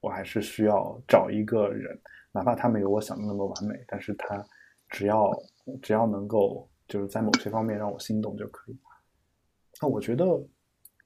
[0.01, 2.01] 我还是需要找一个人，
[2.35, 4.45] 哪怕他没有我想的那么完美，但是他
[4.91, 5.31] 只要
[5.81, 6.69] 只要能够。
[6.87, 8.79] 就是在某些方面让我心动就可以。
[9.81, 10.27] 那我觉得，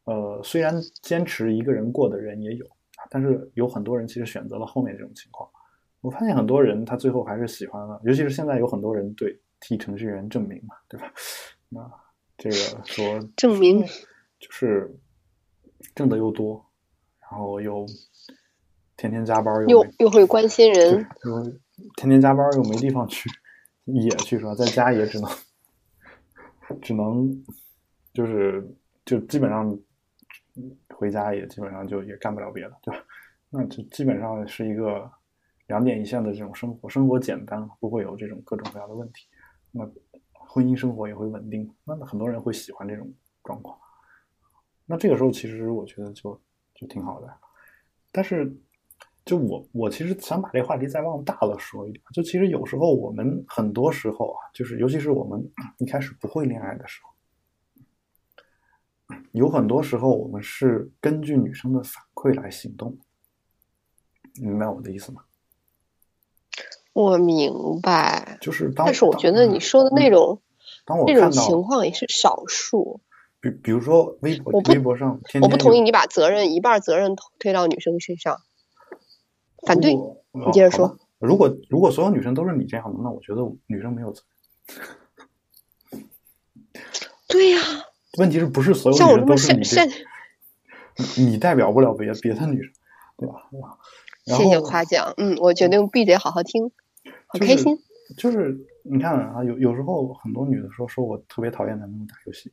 [0.07, 2.67] 呃，虽然坚持一个人过的人也有，
[3.09, 5.49] 但是有很多人其实选择了后面这种情况。
[6.01, 11.13] 我发现很多人他最后还是喜欢了，尤其是现在有很多人对替程序员证明嘛，对吧？
[11.71, 11.89] 那
[12.37, 13.81] 这个说证明
[14.41, 14.93] 就是
[15.95, 16.61] 挣的又多，
[17.21, 17.87] 然后又
[18.99, 21.43] 天天加班又又又会关心人，又
[21.97, 23.31] 天天加班又没地方去
[23.87, 24.55] 也去是吧？
[24.55, 25.31] 在家也只能。
[26.83, 27.45] 只能
[28.13, 28.63] 就是
[29.07, 29.75] 就基本上
[30.91, 33.03] 回家也基本上就也干不了别的，对吧？
[33.49, 35.11] 那就基本上是一个
[35.69, 39.27] 两点一线的这种生活，生活简单，不会有这种各种各样的问题。
[39.71, 39.91] 那
[40.33, 43.11] 婚姻生活也会稳定，那很多人会喜欢这种
[43.43, 43.79] 状况。
[44.85, 46.39] 那这个时候其实我觉得就
[46.75, 47.35] 就挺好的，
[48.13, 48.55] 但是
[49.29, 57.11] 就我我其实想把这个话题再往大了说一点，就其实有时候我们很多时候啊，就是尤其是我们一开始不会恋爱的时候，
[59.33, 62.97] 有很多时候我们是根据女生的反馈来行动，
[64.41, 65.21] 明白我的意思吗？
[66.95, 70.41] 我明白，就是当，但是我觉得你说的那种，
[70.87, 73.03] 当我那种情况也是少数。
[73.41, 78.41] 比比如说微博我微博上天天我不同意你把责任一半责任推到女生身上，
[79.67, 79.95] 反对。
[79.95, 80.99] 你接着说。
[81.19, 84.23] 如果如果所有女生都是你这样的，那我觉得女生没有责
[85.91, 86.05] 任。
[87.27, 87.59] 对呀、
[88.19, 90.05] 问题是不是所有像我这么女生都是
[91.17, 92.73] 你你代表不了别别的女生，
[93.17, 93.49] 对吧？
[94.27, 95.13] 谢谢夸奖。
[95.17, 96.71] 嗯，我决定闭嘴好好听，
[97.27, 97.79] 好就是开心。
[98.17, 102.53] 就是你看啊，有有时候很多女的说说我特别讨厌男生打游戏，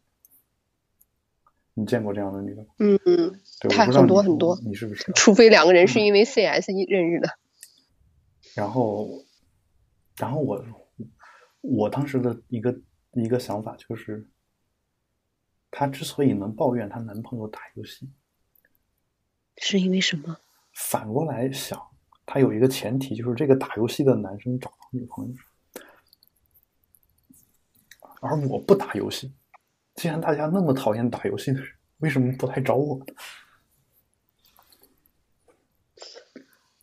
[1.78, 2.68] 你见过这样的女的吗？
[2.80, 5.12] 嗯嗯，对，太我不知道很多很多你是不是？
[5.14, 7.38] 除非两个人是因为 CS 认识的。
[8.56, 9.10] 然后，
[10.18, 10.66] 然后我
[11.60, 12.80] 我当时的一个
[13.12, 14.26] 一个想法就是，
[15.70, 18.10] 她之所以能抱怨她男朋友打游戏，
[19.58, 20.38] 是因为什么？
[20.74, 21.82] 反过来想，
[22.26, 25.34] 她有一个前提，就是这个打游戏的男生找到女朋友，
[28.22, 29.34] 而我不打游戏。
[29.96, 31.68] 既然大家那么讨厌打游戏的人，
[32.00, 33.06] 为什么不来找我呢？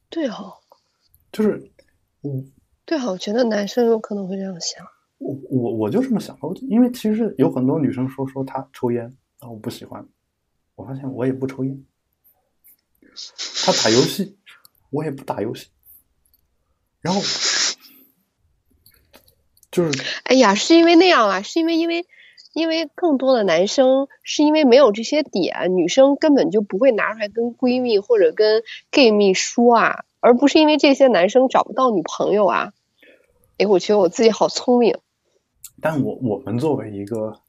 [0.08, 0.54] 对哦，
[1.30, 1.70] 就是
[2.20, 2.44] 我
[2.84, 4.86] 对哦，我觉得男生有可能会这样想。
[5.18, 6.36] 我我我就这么想
[6.68, 9.02] 因为其实有很多女生说说她抽烟，
[9.38, 10.06] 然后我不喜欢，
[10.74, 11.84] 我发现我也不抽烟。
[13.64, 14.36] 她打游戏，
[14.90, 15.68] 我也不打游戏。
[17.00, 17.20] 然后
[19.70, 22.06] 就是哎呀，是因为那样啊，是因为因为
[22.52, 32.72] 因为更多的男生是因为没有这些点，女生根本就不会拿出来跟闺蜜或者跟 gay 蜜说啊，而不是因为这些男生找不到女朋友啊。
[33.58, 34.98] 哎，我觉得我自己好聪明。
[35.80, 37.40] 但我我们作为一个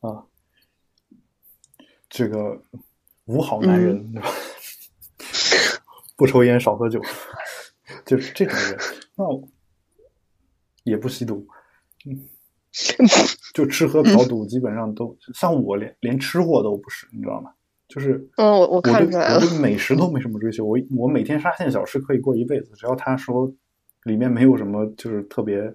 [0.00, 0.24] 啊，
[2.08, 2.62] 这个
[3.26, 4.28] 五好男人，对吧？
[6.16, 7.00] 不抽烟，少喝酒，
[8.04, 8.78] 就是这种人，
[9.14, 9.48] 那我
[10.82, 11.46] 也不吸毒，
[12.06, 12.28] 嗯，
[13.54, 17.50] 就吃喝嫖赌基本上都像我连连吃货都不是，你知道吗？
[17.88, 19.36] 就是嗯，我我看出来了。
[19.36, 23.50] 我对美食都没什么追求，我我每天沙县小吃可以过一辈子，只要他说
[24.04, 25.72] 里面没有什么就是特别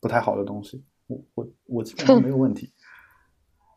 [0.00, 2.72] 不太好的东西，我我我基本上没有问题。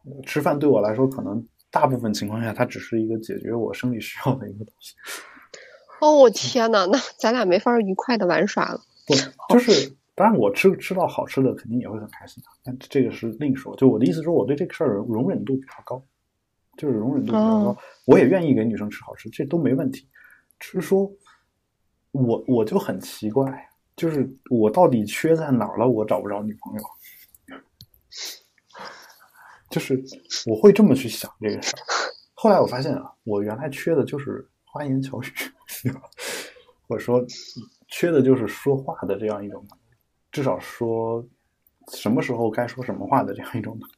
[0.05, 4.95] 呃吃饭对我来说，可能大部分情况下，它只是一个解决我生理需要的一个东西。
[6.01, 8.81] 哦，我天呐，那咱俩没法愉快的玩耍了。
[9.05, 9.13] 不，
[9.53, 13.75] 就是当然我吃吃到好吃的，肯定也会很开心的，但这个是另说。
[13.75, 16.03] 就我的意思说，我对这个事儿容容忍度比较高，
[16.77, 20.07] 就是容忍度比较高，哦我也愿意给女生吃好吃，这都没问题。
[20.59, 21.11] 只是说，
[22.11, 25.87] 我我就很奇怪，就是我到底缺在哪儿了？
[25.89, 26.83] 我找不着女朋友，
[29.69, 29.99] 就是
[30.45, 31.79] 我会这么去想这个事儿。
[32.33, 35.25] 后来我发现啊，我原来缺的就是花言巧语，
[36.87, 37.25] 或者说
[37.87, 39.65] 缺的就是说话的这样一种
[40.33, 41.25] 至少说
[41.89, 43.93] 什么时候该说什么话的这样一种能力。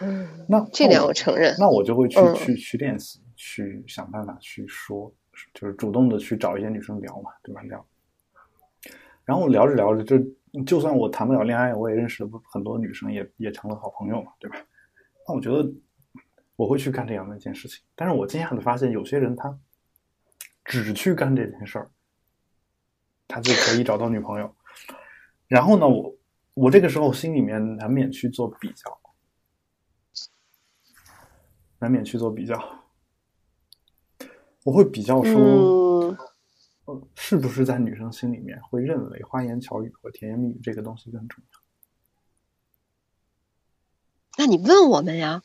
[0.00, 1.54] 嗯，那这点我承认。
[1.58, 5.12] 那我就会去、嗯去去练习，去想办法去说，
[5.52, 7.60] 就是主动的去找一些女生聊嘛，对吧？
[7.62, 7.84] 聊，
[9.24, 14.56] 然后聊着聊着，就就算我谈不了恋爱，我也认识了很多女生，也也成了好朋友嘛，对吧？
[15.28, 15.70] 那我觉得
[16.56, 19.58] 我会去干这样的一件事情，但是我惊讶的发现，有些人他
[20.64, 21.90] 只去干这件事儿，
[23.28, 24.54] 他就可以找到女朋友。
[25.48, 26.16] 然后呢，我
[26.54, 29.00] 我这个时候心里面难免去做比较，
[31.78, 32.58] 难免去做比较。
[34.64, 36.16] 我会比较说，嗯，
[36.84, 41.60] 呃，是不是在女生心里面会认为花言巧语和甜言蜜语这个东西更重要？
[44.38, 45.42] 那你问我们呀。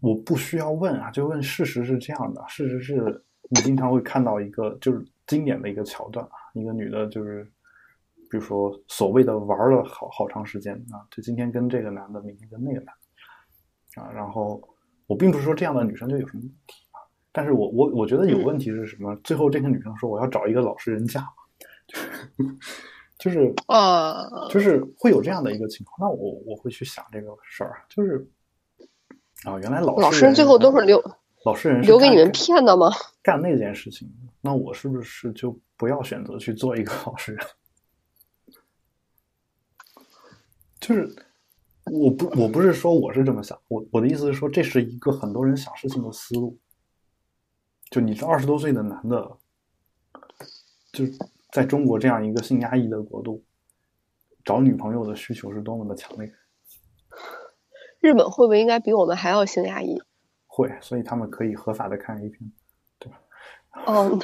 [0.00, 2.44] 我不需要问啊，就问事实是这样的。
[2.48, 7.48] 事实是你经常会看到一个就是经典的一个桥段啊，一个女的就是，
[8.32, 14.10] 比如说所谓的玩了好好长时间啊，就今天跟这个男的，明天跟那个男的啊。
[14.10, 14.58] 然后
[15.06, 16.96] 我并不是说这样的女生就有什么问题啊，
[17.30, 19.14] 但是我我我觉得有问题是什么？
[19.16, 21.22] 最后这个女生说我要找一个老实人嫁，
[23.18, 28.26] 就是呃，就是会有这样的一个情况，那我我会去想这个事儿，就是
[29.44, 30.98] 啊，原来老老实人最后都是留
[31.44, 32.90] 老实人留给你们骗的吗？
[33.22, 34.10] 干那件事情，
[34.40, 37.46] 那我是不是就不要选择去做一个老实人？
[40.82, 41.08] 就是
[41.84, 46.58] 我不我不是说我是这么想，我我的意思是说，这是一个很多人想事情的思路。
[47.88, 49.38] 就你这二十多岁的男的，
[50.92, 51.04] 就
[51.52, 53.44] 在中国这样一个性压抑的国度，
[54.44, 56.32] 找女朋友的需求是多么的强烈。
[58.00, 60.02] 日本会不会应该比我们还要性压抑？
[60.48, 62.52] 会，所以他们可以合法的看 A 片，
[62.98, 63.20] 对吧？
[63.86, 64.18] 哦，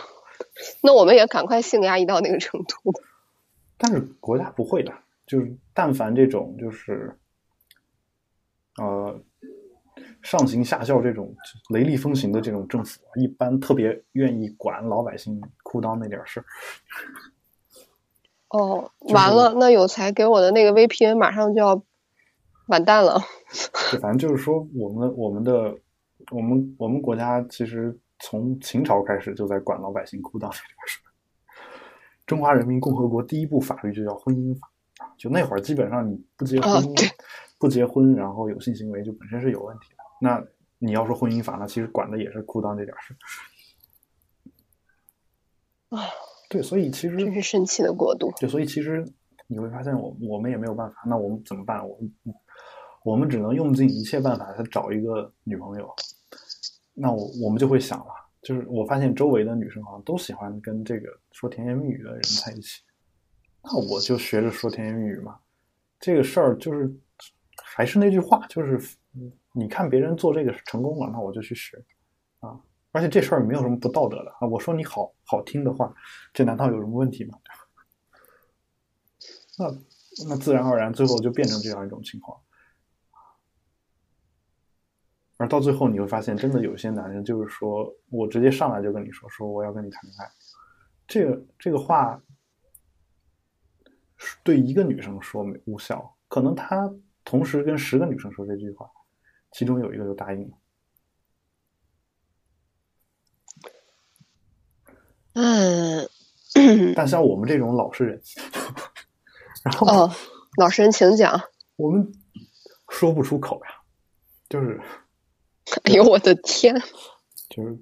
[0.83, 2.93] 那我们也赶快性压抑到那个程度。
[3.77, 4.93] 但是国家不会的，
[5.29, 7.17] 就是但凡这种就是，
[8.79, 9.23] 呃，
[10.23, 11.33] 上行下效这种
[11.69, 16.47] 雷厉风行的这种政府，一般特别愿意管老百姓裤裆那点事儿。
[18.49, 21.81] 哦， 就是完了，那有才给我的那个 VPN 马上就要
[22.69, 23.21] 完蛋了。
[24.01, 25.77] 反正就是说，我们我们的
[26.31, 31.01] 我们我们国家其实从秦朝开始就在管老百姓裤裆这件事。
[32.25, 34.78] 中华人民共和国第一部法律就叫婚姻法啊，
[35.19, 36.95] 就那会儿基本上你不结婚、哦
[37.61, 39.97] 不结婚，然后有性行为就本身是有问题的。
[40.21, 40.41] 那
[40.79, 43.17] 你要说婚姻法，那其实管的也是裤裆这点事。
[45.89, 45.99] 啊，
[46.49, 48.33] 对，所以其实真是神奇的国度。
[48.39, 49.05] 对，所以其实
[49.49, 51.03] 你会发现我，我们也没有办法。
[51.05, 51.85] 那我们怎么办？
[51.85, 52.13] 我们
[53.03, 55.93] 我们只能用尽一切办法去找一个女朋友。
[56.95, 58.13] 那我我们就会想了，
[58.43, 62.83] 就是我发现周围的女生好像都喜欢跟这个说甜言蜜语的人在一起，
[63.71, 65.39] 那我就学着说甜言蜜语嘛。
[66.01, 66.91] 这个事儿就是
[67.63, 68.81] 还是那句话，就是
[69.53, 71.77] 你看别人做这个成功了，那我就去学
[72.41, 72.59] 啊。
[72.93, 74.49] 而且这事儿没有什么不道德的啊。
[74.49, 75.95] 我说你好好听的话，
[76.33, 77.39] 这难道有什么问题吗？
[79.59, 79.67] 那
[80.29, 82.41] 那自然而然最后就变成这样一种情况。
[85.37, 90.31] 而到最后你会发现，真的有些男人就是说我直接上来就跟你说，说我要跟你谈恋爱，
[91.07, 92.21] 这个这个话
[94.43, 96.93] 对一个女生说没无效，可能他
[97.25, 98.91] 同时跟十个女生说这句话，
[99.53, 100.57] 其中有一个就答应了。
[105.35, 106.09] 嗯，
[106.97, 108.21] 但像我们这种老实人，
[109.63, 110.13] 然后哦，
[110.57, 111.41] 老实人请讲。
[111.77, 112.13] 我们
[112.89, 113.71] 说不出口呀，
[114.49, 114.81] 就是
[115.85, 116.75] 哎呦，我的天！
[117.51, 117.79] 就是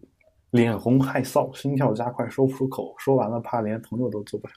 [0.51, 4.53] 脸红害臊，心跳加快，说不出口，说完了怕连朋友都做不了。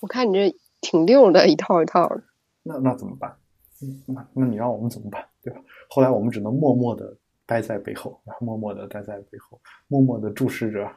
[0.00, 2.22] 我看你这挺溜的，一套一套的。
[2.62, 3.36] 那那怎么办？
[3.82, 5.60] 嗯那那你让我们怎么办，对吧？
[5.88, 10.90] 后来我们只能默默的待在背后，然后默默的待在背后，默默的注视着，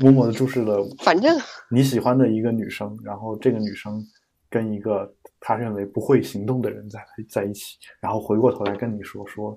[0.00, 1.38] 默默的注视着 反正
[1.70, 4.04] 你喜欢的一个女生，然后这个女生
[4.50, 9.56] 跟一个他认为不会行动的人在在一起，然后回过头来跟你说说，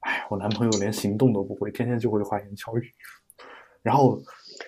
[0.00, 2.92] 哎，我男朋友连行动都不会，天天就会花言巧语。
[3.82, 4.20] 然后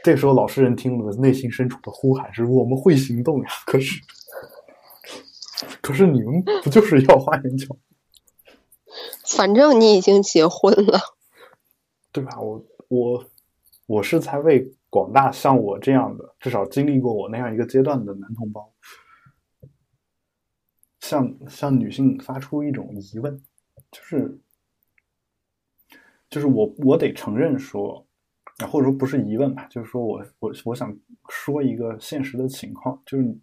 [0.03, 3.49] 这时候老实人听了，内心深处的呼喊是：我们会行动呀！
[3.66, 4.01] 可是，
[5.80, 7.76] 可是你们不就是要花言巧，
[9.26, 10.99] 反正你已经结婚了。
[12.11, 12.40] 对吧？
[12.40, 13.24] 我我
[13.86, 18.72] 我是在为广大像我这样的，至少经历过我那样一个阶段的男同胞，
[21.01, 23.43] 向向女性发出一种疑问，
[23.90, 24.38] 就是
[26.28, 28.11] 就是我我得承认说，啊
[28.66, 30.96] 或者说不是疑问吧，就是说我我我想
[31.28, 33.36] 说一个现实的情况，就是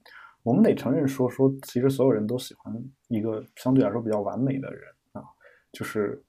[0.44, 2.74] 我们得承认说说，其实所有人都喜欢
[3.08, 5.24] 一个相对来说比较完美的人啊，
[5.72, 6.24] 就是，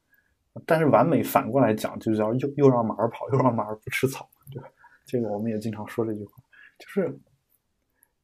[0.66, 4.68] 但是完美反过来讲，就叫又又让马儿跑，又让马儿不吃草，对吧？
[5.07, 6.32] 这个我们也经常说这句话，
[6.78, 7.18] 就是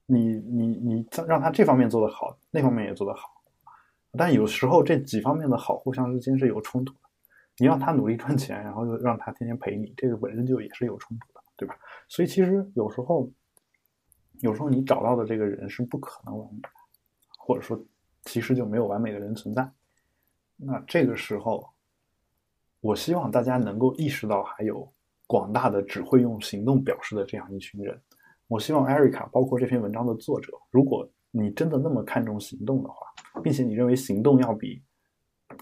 [0.06, 3.28] 你你你让他这方面做得好，那方面也做得好，
[4.16, 7.00] 但有时候这几方面的好互相之间是有冲突的。
[7.58, 11.76] 你让他努力赚钱，然后又让他天天陪你，这个本身就也是有冲突的，对吧？
[12.08, 13.30] 所以其实有时候，
[14.40, 16.68] 有时候你找到的这个人是不可能完美的，
[17.38, 17.82] 或者说
[18.22, 19.70] 其实就没有完美的人存在。
[20.56, 21.66] 那这个时候，
[22.80, 24.90] 我希望大家能够意识到，还有
[25.26, 28.00] 广大的只会用行动表示的这样一群人。
[28.48, 33.06] 我希望 Erica，包括这篇文章的作者，如果你真的那么看重行动的话，
[33.42, 34.82] 并且你认为行动要比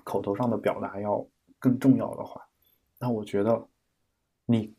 [0.04, 1.26] 口头上的表达要
[1.64, 2.46] 更重要的话，
[2.98, 3.66] 那我觉得
[4.44, 4.76] 你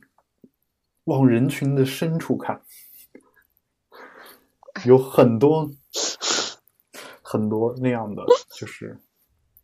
[1.05, 2.61] 往人群的深处看，
[4.85, 5.67] 有很多
[7.23, 9.01] 很多那样的，就是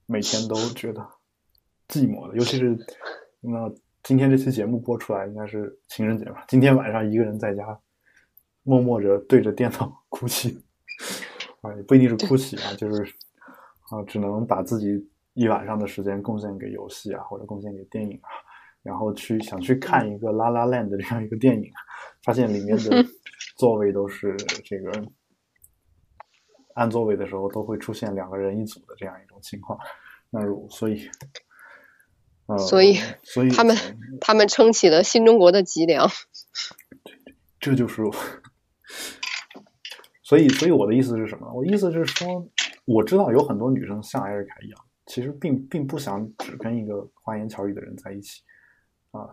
[0.07, 1.07] 每天都觉得
[1.87, 2.75] 寂寞的，尤其是
[3.39, 7.79] 那今天这期节目播出来应该是情人节吧，今天晚上一个人在家
[8.63, 10.59] 默默着对着电脑哭泣，
[11.61, 13.03] 啊，也不一定是哭泣啊，就是
[13.91, 18.29] 啊，只能把自己一晚上的时间贡献给游戏啊，或者贡献给电影啊，
[18.83, 21.71] 然后去想去看一个《拉拉 land》的这样一个电影，
[22.23, 23.05] 发现里面的
[23.57, 24.91] 座位都是这个
[26.75, 29.77] 按座位的时候都会出现两个人一组的这样一种情况。
[30.29, 31.09] 那如所以，
[32.47, 33.75] 呃，所以所以他们
[34.21, 36.09] 他们撑起了新中国的脊梁。
[37.59, 38.01] 这就是，
[40.23, 41.51] 所以所以我的意思是什么？
[41.53, 42.49] 我意思是说，
[42.85, 44.79] 我知道有很多女生像艾瑞卡一样，
[45.11, 48.43] 其实并并不想只跟一个花言巧语的人在一起
[49.11, 49.27] 啊，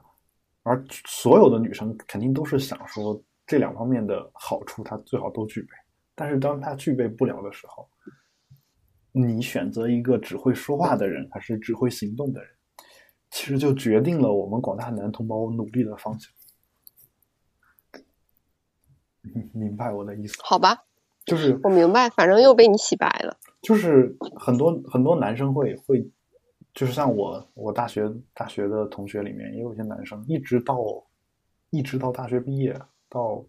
[0.65, 5.69] 而所有的女生肯定都是想说这两方面的好处，她最好都具备。
[6.17, 7.89] 但是当她具备不了的时候，
[9.13, 12.51] 你选择一个只会说话的人，还是只会行动的人，
[13.31, 16.33] 其实就决定了我们广大男同胞努力的方向。
[19.55, 20.35] 明白我的意思？
[20.43, 20.87] 好吧，
[21.25, 23.39] 就是我明白，反正又被你洗白了。
[23.61, 26.11] 就是很多很多男生会会，
[26.75, 30.79] 就是像我我大学大学的同学里面也有一些男生，一直到
[31.71, 32.79] 一直到大学毕业，
[33.09, 33.45] 到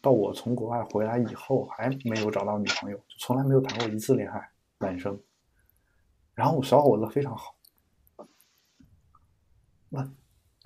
[0.00, 4.50] 到我从国外回来以后，还没有找到女朋友，就从来没有谈过一次恋爱。
[4.78, 5.20] 男生，
[6.34, 7.54] 然后小伙子非常好，
[9.90, 10.10] 那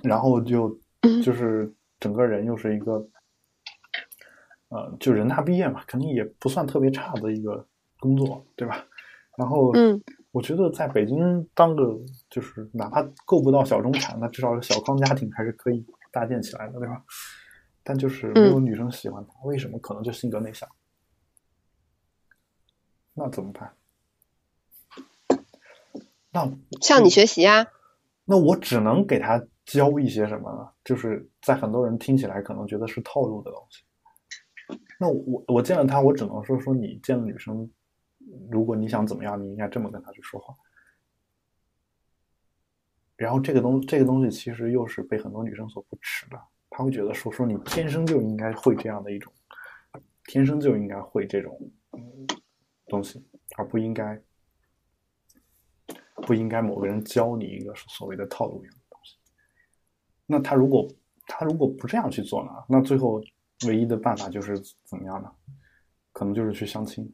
[0.02, 0.78] 然后就
[1.22, 3.08] 就是整个人又是一个。
[4.68, 7.64] 呃，就人大毕业嘛，肯定也不算特别差的一个
[8.04, 8.86] 工作，对吧？
[9.38, 10.00] 然后，嗯，
[10.30, 11.98] 我觉得在北京当个
[12.28, 17.02] 就是哪怕够不到小中产，那至少小康家庭还是可以搭建起来的，对吧？
[17.82, 19.78] 但就是没有女生喜欢他，为什么？
[19.78, 20.68] 可能就性格内向。
[23.14, 23.74] 那怎么办？
[26.30, 27.66] 那向你学习啊。
[28.24, 30.68] 那我只能给他教一些什么呢？
[30.84, 33.82] 就是在很多人听起来可能觉得是套路的东西。
[34.98, 37.70] 那我我见了他，我只能说说你见了女生，
[38.50, 40.54] 如果你想怎么样，你应该这么跟他去说话。
[43.16, 46.40] 然后这个东这个东西其实又是被很多女生所不耻的，
[46.70, 49.32] 她会觉得说说你天生就应该会这样的一种，
[50.26, 51.58] 天生就应该会这种
[52.86, 53.24] 东西，
[53.56, 54.20] 而不应该
[56.16, 59.16] 不应该某个人教你一个所谓的套路一样的东西。
[60.26, 60.88] 那他如果
[61.26, 62.50] 他如果不这样去做呢？
[62.68, 63.22] 那最后。
[63.68, 65.32] 唯一的办法就是怎么样呢？
[66.12, 67.10] 可能就是去相亲，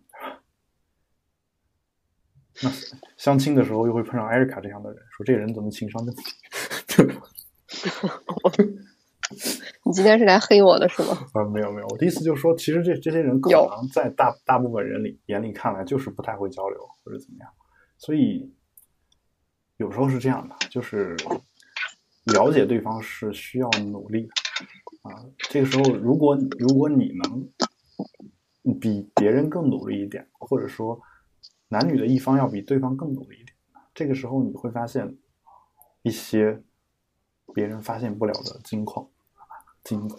[2.62, 2.70] 那
[3.16, 6.18] 相亲的时候又会碰上艾瑞卡这样的人，说这个人怎么情商这么
[6.86, 7.14] 低？
[9.84, 11.16] 你今天是来黑我的是吗？
[11.34, 17.48] 啊，没有没有，我的意思就是说，其实这这些人可能在大大部分人里眼里看来就是不太会交流或者怎么样，
[17.96, 18.52] 所以
[19.76, 21.16] 有时候是这样的，就是
[22.34, 24.30] 了解对方是需要努力的。
[25.02, 27.48] 啊，这个时候，如果如果你能
[28.80, 31.00] 比别人更努力一点，或者说
[31.70, 33.56] 男女的一方要比对方更努力一点，
[33.94, 35.16] 这个时候你会发现
[36.02, 36.60] 一些
[37.54, 39.06] 别人发现不了的金矿，
[39.84, 40.16] 金子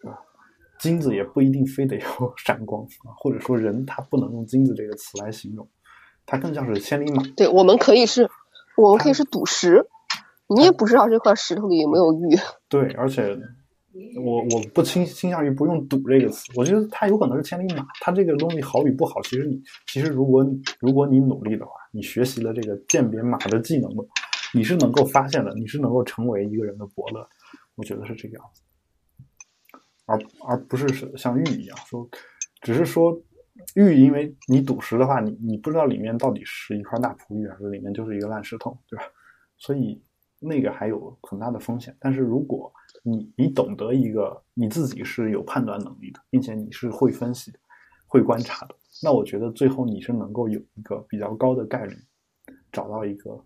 [0.00, 0.18] 是吧？
[0.80, 5.68] 金子也不一定非得要 闪光啊，或者说人他不能用金子这个词来形容，
[6.26, 7.22] 它更像是千里马。
[7.36, 8.28] 对，我们可以是，
[8.76, 9.86] 我们可以是赌石，
[10.48, 12.36] 你也不知道这块石头里有没有玉。
[12.68, 13.38] 对，而且。
[14.18, 17.86] 我我不倾倾向于不用“赌”这个词，我觉得它有可能是千里马。
[18.00, 20.46] 它这个东西好与不好，其实你其实如果
[20.80, 24.04] 如果你努力的话，你学习了这个鉴别马的技能的，
[24.52, 27.28] 你是能够发现的，你是能够成为一个人的伯乐。
[27.76, 28.62] 我觉得是这个样子，
[30.06, 32.08] 而而不是像玉一样说，
[32.60, 33.16] 只是说
[33.74, 39.04] 玉，因为你赌石的话，你你不知道里面到底是一块大璞玉，还是里面就是一个烂石头，对吧？
[39.58, 40.02] 所以
[40.38, 41.96] 那个还有很大的风险。
[41.98, 42.72] 但是如果
[43.02, 47.52] 你你懂得一个你自己是有判断能力的，并且你是会分析、
[48.06, 51.96] 会观察的，那我觉得最后你是能够有一个比较高的概率
[52.70, 53.44] 找到一个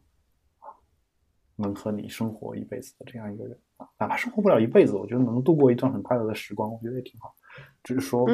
[1.57, 7.34] 能和你生活一辈子的这样一个人啊，哪怕生活不了一辈子，我觉得能度过一段很快乐的时光，我觉得也挺好。
[7.84, 8.26] 只是说，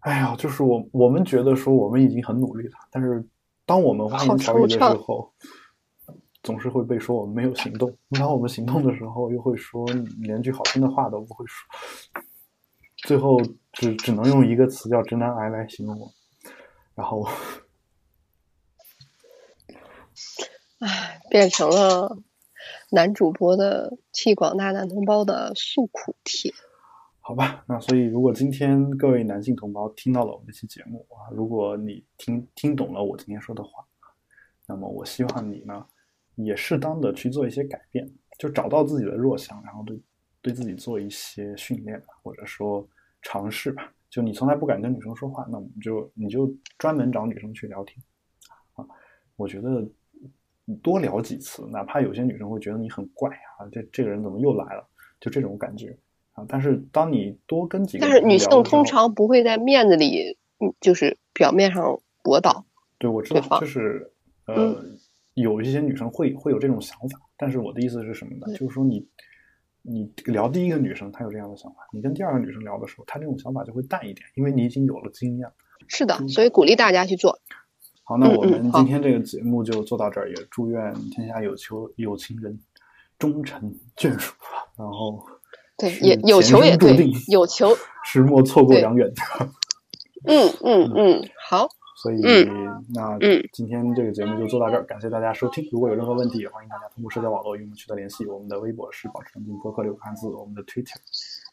[0.00, 3.26] 哎呀，就是我我们觉得说我们已经很努力了，但是
[3.66, 5.32] 当我们花言巧语的时候。
[6.48, 9.84] 总是会被说我们没有行动，然后我们行动的时候，又会说
[10.22, 11.68] 连句好听的话都不会说，
[13.04, 13.38] 最后
[13.70, 16.10] 只只能用一个词叫“直男癌”来形容我。
[16.94, 17.28] 然后，
[20.78, 22.16] 唉，变成了
[22.92, 26.50] 男主播的替广大男同胞的诉苦帖。
[27.20, 33.84] 好吧，那所以如果今天各位男性同胞听到了我们这期节目啊，如果你听听懂了我今天说的话，
[34.66, 35.86] 那么我希望你呢。
[36.44, 38.08] 也适当的去做一些改变，
[38.38, 40.00] 就找到自己的弱项，然后对
[40.40, 42.88] 对自己做一些训练吧，或者说
[43.22, 43.92] 尝试吧。
[44.08, 48.02] 就你从来不敢跟女生说话，那我们就你就专门找女生去聊天
[48.74, 48.86] 啊。
[49.36, 49.86] 我觉得
[50.82, 54.88] 多聊几次，哪怕有些女生会觉得你很怪啊，这这个人怎么又来了？
[55.20, 55.98] 就这种感觉
[56.32, 56.46] 啊。
[56.48, 62.64] 但是当你多跟几个，但是女性通常不会在面子里，嗯，就是表面上驳倒。
[62.98, 64.10] 对，我知道，就是
[64.46, 64.74] 呃，
[65.42, 67.20] 有一些女生会会有这种想法。
[67.36, 68.52] 但是我的意思是什么呢？
[68.56, 69.06] 就是说你
[69.82, 75.48] 你聊第一个女生，她有这样的想法，你跟第二个女生聊的时候，她这种想法就会淡一点，因为你已经有了经验。
[75.86, 77.38] 是的，所以鼓励大家去做。
[78.04, 82.58] 好，那我们今天这个节目就做到这儿，也祝愿天下有求有情人
[83.18, 84.66] 终成眷属吧。
[84.76, 85.24] 然后，
[85.76, 89.12] 对，也有求也对，有求，石莫错过良缘。
[90.24, 91.68] 嗯嗯 嗯，好。
[92.00, 92.20] 所以，
[92.94, 93.18] 那
[93.52, 95.68] 今天这个节目就做到这儿，感谢大家收听。
[95.72, 98.24] 如果有任何问题，也欢迎大家通过社交网络与我们取得联系。
[98.26, 100.96] 我们的微博是保持冷静播客六个汉字，我们的 Twitter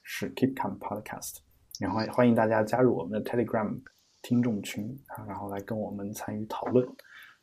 [0.04, 1.38] 是 Keep Calm Podcast，
[1.80, 3.80] 然后欢迎大家加入我们的 Telegram。
[4.22, 6.84] 听众群啊，然后来跟我们参与讨论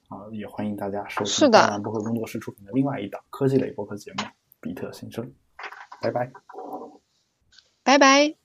[0.09, 4.17] 啊，也欢迎大家收听大南播客工作室出品的另外一档科技类播客节目
[4.61, 5.25] 《比特新生》。
[6.01, 6.33] 拜拜，
[7.85, 8.42] 拜拜。